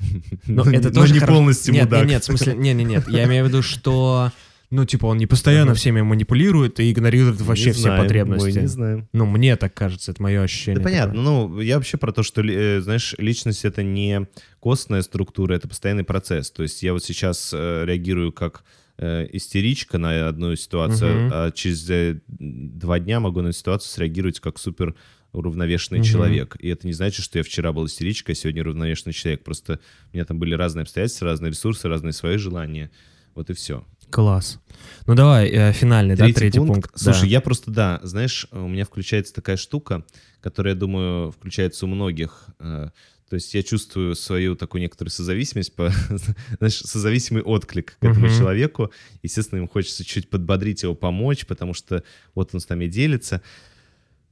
[0.46, 1.72] Ну, Но это не- тоже но не полностью.
[1.74, 3.08] Нет, нет, в смысле, нет, нет, нет.
[3.08, 4.30] Я имею в виду, что,
[4.74, 5.74] ну, типа, он не постоянно Ага.
[5.78, 8.44] всеми манипулирует и игнорирует вообще Не все знаем, потребности.
[8.46, 9.08] ой, не знаем.
[9.12, 10.78] Ну, мне так кажется, это мое ощущение.
[10.78, 11.12] Да понятно.
[11.14, 11.24] такое.
[11.24, 14.26] Ну, я вообще про то, что, э, знаешь, личность— это не
[14.60, 16.50] костная структура, это постоянный процесс.
[16.50, 18.64] То есть я вот сейчас э, реагирую как
[18.98, 21.30] э, истеричка на одну ситуацию, Мгм.
[21.34, 24.94] а через два дня могу на ситуацию среагировать как супер
[25.32, 26.06] уравновешенный Мгм.
[26.06, 26.56] человек.
[26.60, 29.42] И это не значит, что я вчера был истеричкой, а сегодня уравновешенный человек.
[29.42, 29.80] Просто
[30.12, 32.90] у меня там были разные обстоятельства, разные ресурсы, разные свои желания.
[33.34, 33.84] Вот и все.
[34.14, 34.60] Класс.
[35.06, 36.90] Ну, давай, э, финальный, да, третий пункт.
[36.92, 36.98] да.
[36.98, 40.04] Слушай, я просто, да, знаешь, у меня включается такая штука,
[40.40, 42.46] которая, я думаю, включается у многих.
[42.60, 42.88] э,
[43.28, 45.90] То есть я чувствую свою такую некоторую созависимость, по,
[46.58, 48.38] знаешь, созависимый отклик к этому Мгм.
[48.38, 48.90] человеку.
[49.24, 52.02] Естественно, ему хочется чуть подбодрить его, помочь, потому что
[52.34, 53.40] вот он с нами делится.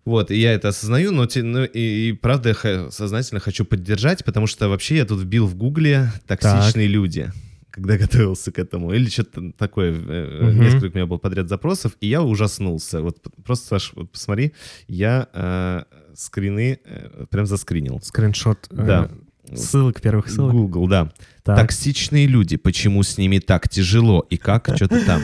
[0.05, 4.24] Вот, и я это осознаю, но, те- ну, и, и правда я сознательно хочу поддержать,
[4.24, 7.33] потому что вообще я тут вбил в гугле «токсичные люди»,
[7.73, 10.61] когда готовился к этому, или что-то такое, Мгм.
[10.61, 13.01] несколько у меня было подряд запросов, и я ужаснулся.
[13.03, 14.53] Вот просто, Саш, вот посмотри,
[14.87, 15.83] я э,
[16.14, 18.01] скрины э, прям заскринил.
[18.03, 19.11] Скриншот э, Да.
[19.57, 20.53] ссылок, первых ссылок.
[20.53, 21.12] Google, да.
[21.43, 21.59] Так.
[21.59, 25.20] Токсичные люди, почему с ними так тяжело и как, что-то там.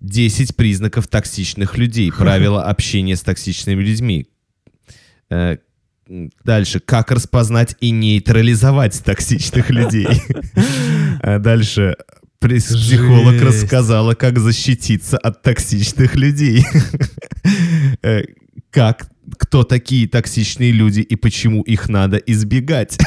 [0.00, 4.26] 10 признаков токсичных людей, правила общения с токсичными людьми.
[5.30, 5.58] Э,
[6.44, 10.06] Дальше, как распознать и нейтрализовать токсичных людей.
[11.22, 11.96] Э, Дальше,
[12.40, 13.44] психолог Жесть.
[13.62, 16.64] рассказала, как защититься от токсичных людей.
[18.02, 18.22] Э,
[18.70, 19.06] Как,
[19.38, 22.98] кто такие токсичные люди и почему их надо избегать.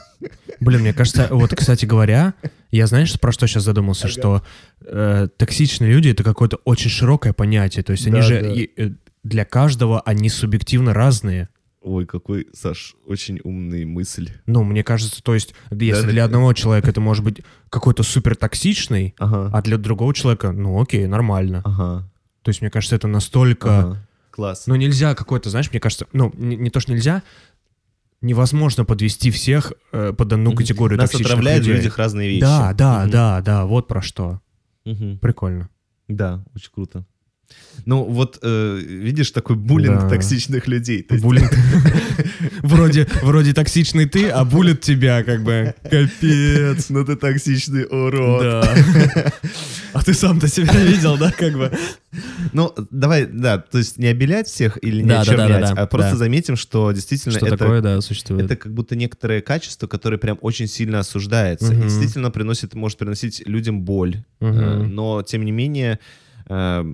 [0.60, 2.34] Блин, мне кажется, вот, кстати говоря,
[2.70, 4.42] я знаешь, про что сейчас задумался, что
[4.84, 7.82] э, токсичные люди это какое-то очень широкое понятие.
[7.82, 8.52] То есть они Да, же да.
[8.52, 8.90] и, э,
[9.24, 11.48] для каждого они субъективно разные.
[11.80, 14.30] Ой, какой, Саш, очень умный мысль.
[14.46, 16.10] Ну, мне кажется, то есть, если да.
[16.10, 17.40] для одного человека это может быть
[17.70, 19.50] какой-то супер токсичный, Ага.
[19.52, 21.62] а для другого человека, ну окей, нормально.
[21.64, 22.08] Ага.
[22.42, 23.78] То есть, мне кажется, это настолько...
[23.80, 24.04] ага.
[24.30, 24.66] Класс.
[24.68, 27.22] Ну, нельзя какой-то, знаешь, мне кажется, ну, не, не то, что нельзя,
[28.20, 31.80] невозможно подвести всех э, под одну категорию Нас токсичных отравляют в людей.
[31.82, 32.40] людях разные вещи.
[32.42, 33.10] Да, да, Мгм.
[33.10, 34.40] да, да, вот про что.
[34.84, 35.18] Мгм.
[35.18, 35.68] Прикольно.
[36.08, 37.04] Да, очень круто.
[37.86, 40.08] Ну, вот, э, видишь, такой буллинг Да.
[40.08, 41.06] токсичных людей.
[41.20, 41.50] Буллинг.
[42.62, 45.74] Вроде, вроде токсичный ты, а булит тебя, как бы.
[45.82, 46.88] Капец.
[46.90, 48.42] Ну ты токсичный урод.
[48.42, 49.32] Да.
[49.92, 51.72] А ты сам-то себя видел, да, как бы?
[52.52, 55.74] Ну, давай, да, то есть не обелять всех или не Да, да, да, очернять, да,
[55.74, 55.82] да.
[55.82, 56.16] а просто Да.
[56.16, 58.44] заметим, что действительно Что это, такое, да, существует.
[58.44, 61.72] это как будто некоторое качество, которое прям очень сильно осуждается.
[61.72, 61.82] И Мгм.
[61.88, 64.22] действительно приносит, может приносить людям боль.
[64.40, 65.98] Э, Но, тем не менее,
[66.48, 66.84] э,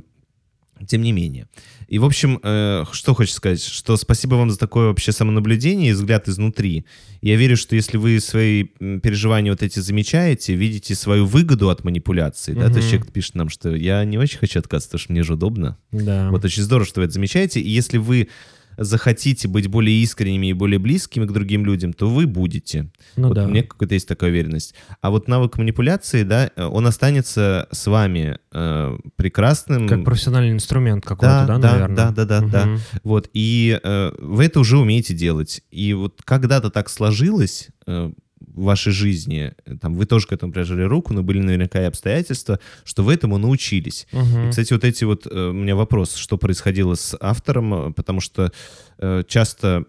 [0.87, 1.47] тем не менее.
[1.89, 5.93] И, в общем, э, что хочу сказать, что спасибо вам за такое вообще самонаблюдение и
[5.93, 6.85] взгляд изнутри.
[7.21, 12.53] Я верю, что если вы свои переживания вот эти замечаете, видите свою выгоду от манипуляции,
[12.53, 15.23] да, то есть человек пишет нам, что я не очень хочу отказываться, потому что мне
[15.23, 15.79] же удобно.
[15.93, 16.31] Да.
[16.31, 17.61] Вот очень здорово, что вы это замечаете.
[17.61, 18.29] И если вы
[18.77, 22.91] захотите быть более искренними и более близкими к другим людям, то вы будете.
[23.17, 23.45] Ну вот да.
[23.45, 24.75] у меня какая-то есть такая уверенность.
[25.01, 29.89] А вот навык манипуляции, да, э, он останется с вами э, прекрасным.
[29.89, 31.97] Как профессиональный инструмент какой-то, да, да, наверное?
[31.97, 32.67] да, да, да, да.
[32.67, 32.81] Мгм.
[33.03, 35.63] Вот, и э, вы это уже умеете делать.
[35.71, 38.13] И вот когда-то так сложилось э,
[38.55, 43.03] вашей жизни, там, вы тоже к этому приложили руку, но были наверняка и обстоятельства, что
[43.03, 44.07] вы этому научились.
[44.13, 44.47] Мгм.
[44.47, 48.21] И, кстати, вот эти вот, э, у меня вопрос, что происходило с автором, э, потому
[48.21, 48.53] что
[48.99, 49.85] э, часто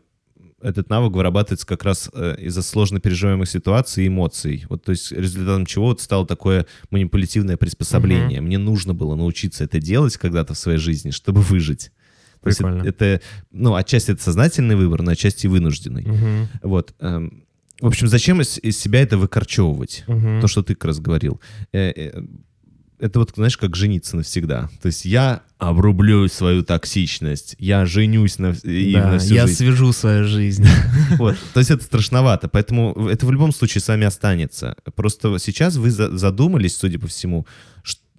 [0.61, 2.09] этот навык вырабатывается как раз
[2.39, 4.65] из-за сложно переживаемых ситуаций и эмоций.
[4.67, 8.41] Вот, то есть результатом чего вот стало такое манипулятивное приспособление.
[8.41, 11.91] Мне нужно было научиться это делать когда-то в своей жизни, чтобы выжить.
[12.41, 12.83] То есть Прикольно.
[12.87, 16.03] это, это, ну, отчасти это сознательный выбор, но отчасти вынужденный.
[16.05, 16.47] Мгм.
[16.61, 16.93] Вот.
[16.99, 17.44] эм,
[17.81, 20.03] в общем, зачем из, из себя это выкорчевывать?
[20.07, 20.41] Мгм.
[20.41, 21.39] То, что ты как раз говорил.
[21.73, 22.23] Э, э,
[22.99, 24.69] Это вот, знаешь, как жениться навсегда.
[24.81, 29.57] То есть я обрублю свою токсичность, я женюсь на, и Да, на всю я жизнь.
[29.57, 30.65] свяжу свою жизнь.
[31.17, 31.35] Вот.
[31.53, 34.75] То есть это страшновато, поэтому это в любом случае с вами останется.
[34.95, 37.45] Просто сейчас вы за- задумались, судя по всему,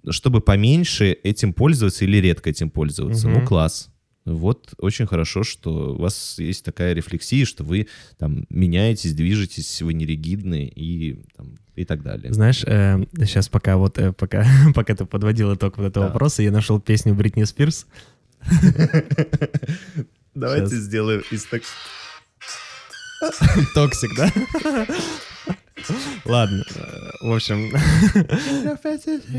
[0.09, 3.27] чтобы поменьше этим пользоваться или редко этим пользоваться.
[3.27, 3.39] Мгм.
[3.39, 3.89] Ну, класс.
[4.35, 9.93] Вот очень хорошо, что у вас есть такая рефлексия, что вы там меняетесь, движетесь, вы
[9.93, 12.33] не ригидны и, там, и так далее.
[12.33, 16.11] Знаешь, сейчас пока вот э, пока пока ты подводил итог вот этого Да.
[16.11, 17.85] вопроса, я нашел песню Бритни Спирс.
[20.35, 21.63] Давайте сделаем из так...
[23.73, 24.31] Toxic, да?
[26.25, 27.71] Ладно, э, в общем,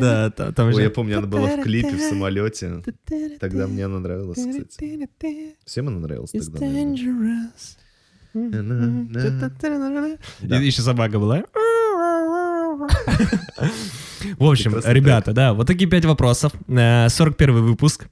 [0.01, 0.83] да, та- там же...
[0.83, 2.83] я помню, она была в клипе в самолете.
[3.41, 4.77] Тогда мне она нравилась, кстати.
[5.65, 6.67] Всем она нравилась тогда.
[10.61, 11.43] И еще собака была.
[14.39, 16.53] В общем, ребята, да, вот такие пять вопросов.
[16.69, 18.09] Э, 41 выпуск.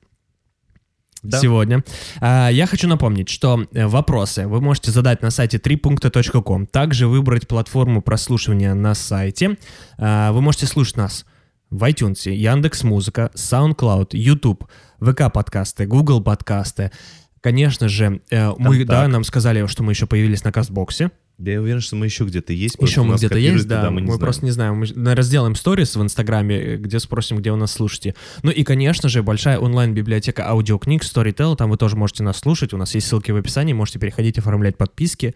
[1.28, 1.38] Да.
[1.38, 1.84] Сегодня.
[2.20, 6.66] А, Я хочу напомнить, что э, вопросы вы можете задать на сайте 3.com.
[6.66, 9.56] Также выбрать платформу прослушивания на сайте.
[9.98, 11.26] А, Вы можете слушать нас
[11.70, 14.64] в iTunes, Яндекс Музыка, SoundCloud, YouTube,
[15.00, 16.92] ВК подкасты, Google подкасты.
[17.40, 21.10] Конечно же, э, мы, да, нам сказали, что мы еще появились на Кастбоксе.
[21.38, 22.76] Да я уверен, что мы еще где-то есть.
[22.80, 23.90] Еще мы где-то есть, да.
[23.90, 24.20] Мы, мы знаем.
[24.20, 24.76] просто не знаем.
[24.78, 24.86] Мы
[25.22, 28.14] сделаем сторис в Инстаграме, э, где спросим, где вы нас слушаете.
[28.42, 31.54] Ну и, конечно же, большая онлайн-библиотека аудиокниг Storytel.
[31.56, 32.72] Там вы тоже можете нас слушать.
[32.72, 33.74] У нас есть ссылки в описании.
[33.74, 35.34] Можете переходить, оформлять подписки.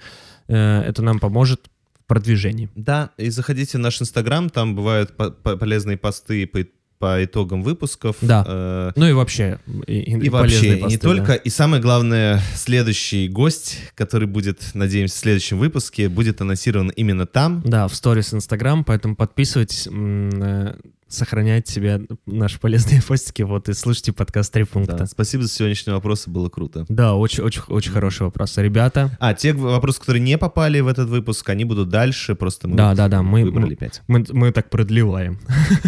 [0.48, 1.68] Э, Это нам поможет
[2.02, 2.70] в продвижении.
[2.74, 6.60] Да, и заходите в наш Инстаграм, там бывают по- по- полезные посты по,
[7.00, 8.16] по итогам выпусков.
[8.20, 8.44] Да.
[8.46, 9.58] Э, Ну и вообще.
[9.86, 11.08] И, и- И вообще, полезные и посты, не да.
[11.08, 11.32] только.
[11.32, 17.62] И самое главное, следующий гость, который будет, надеемся, в следующем выпуске, будет анонсирован именно там.
[17.64, 20.74] Да, в сторис Инстаграм, поэтому подписывайтесь, э,
[21.10, 25.06] сохраняйте себе наши полезные постики, вот, и слушайте подкаст «Три Да, пункта».
[25.06, 26.86] Спасибо за сегодняшние вопросы, было круто.
[26.88, 28.56] Да, очень, очень, очень хороший вопрос.
[28.58, 32.76] Ребята, А, те вопросы, которые не попали в этот выпуск, они будут дальше, просто мы
[32.76, 34.02] Да, да, да, мы- выбрали мы- пять.
[34.08, 35.38] мы, мы так продлеваем.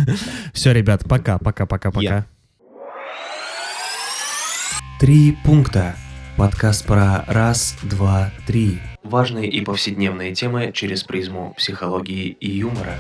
[0.53, 2.27] Все, ребят, пока, пока, пока, пока.
[5.01, 5.97] Три пункта.
[6.37, 8.79] Подкаст про раз, два, три.
[9.03, 12.95] Важные и повседневные темы через призму психологии и юмора.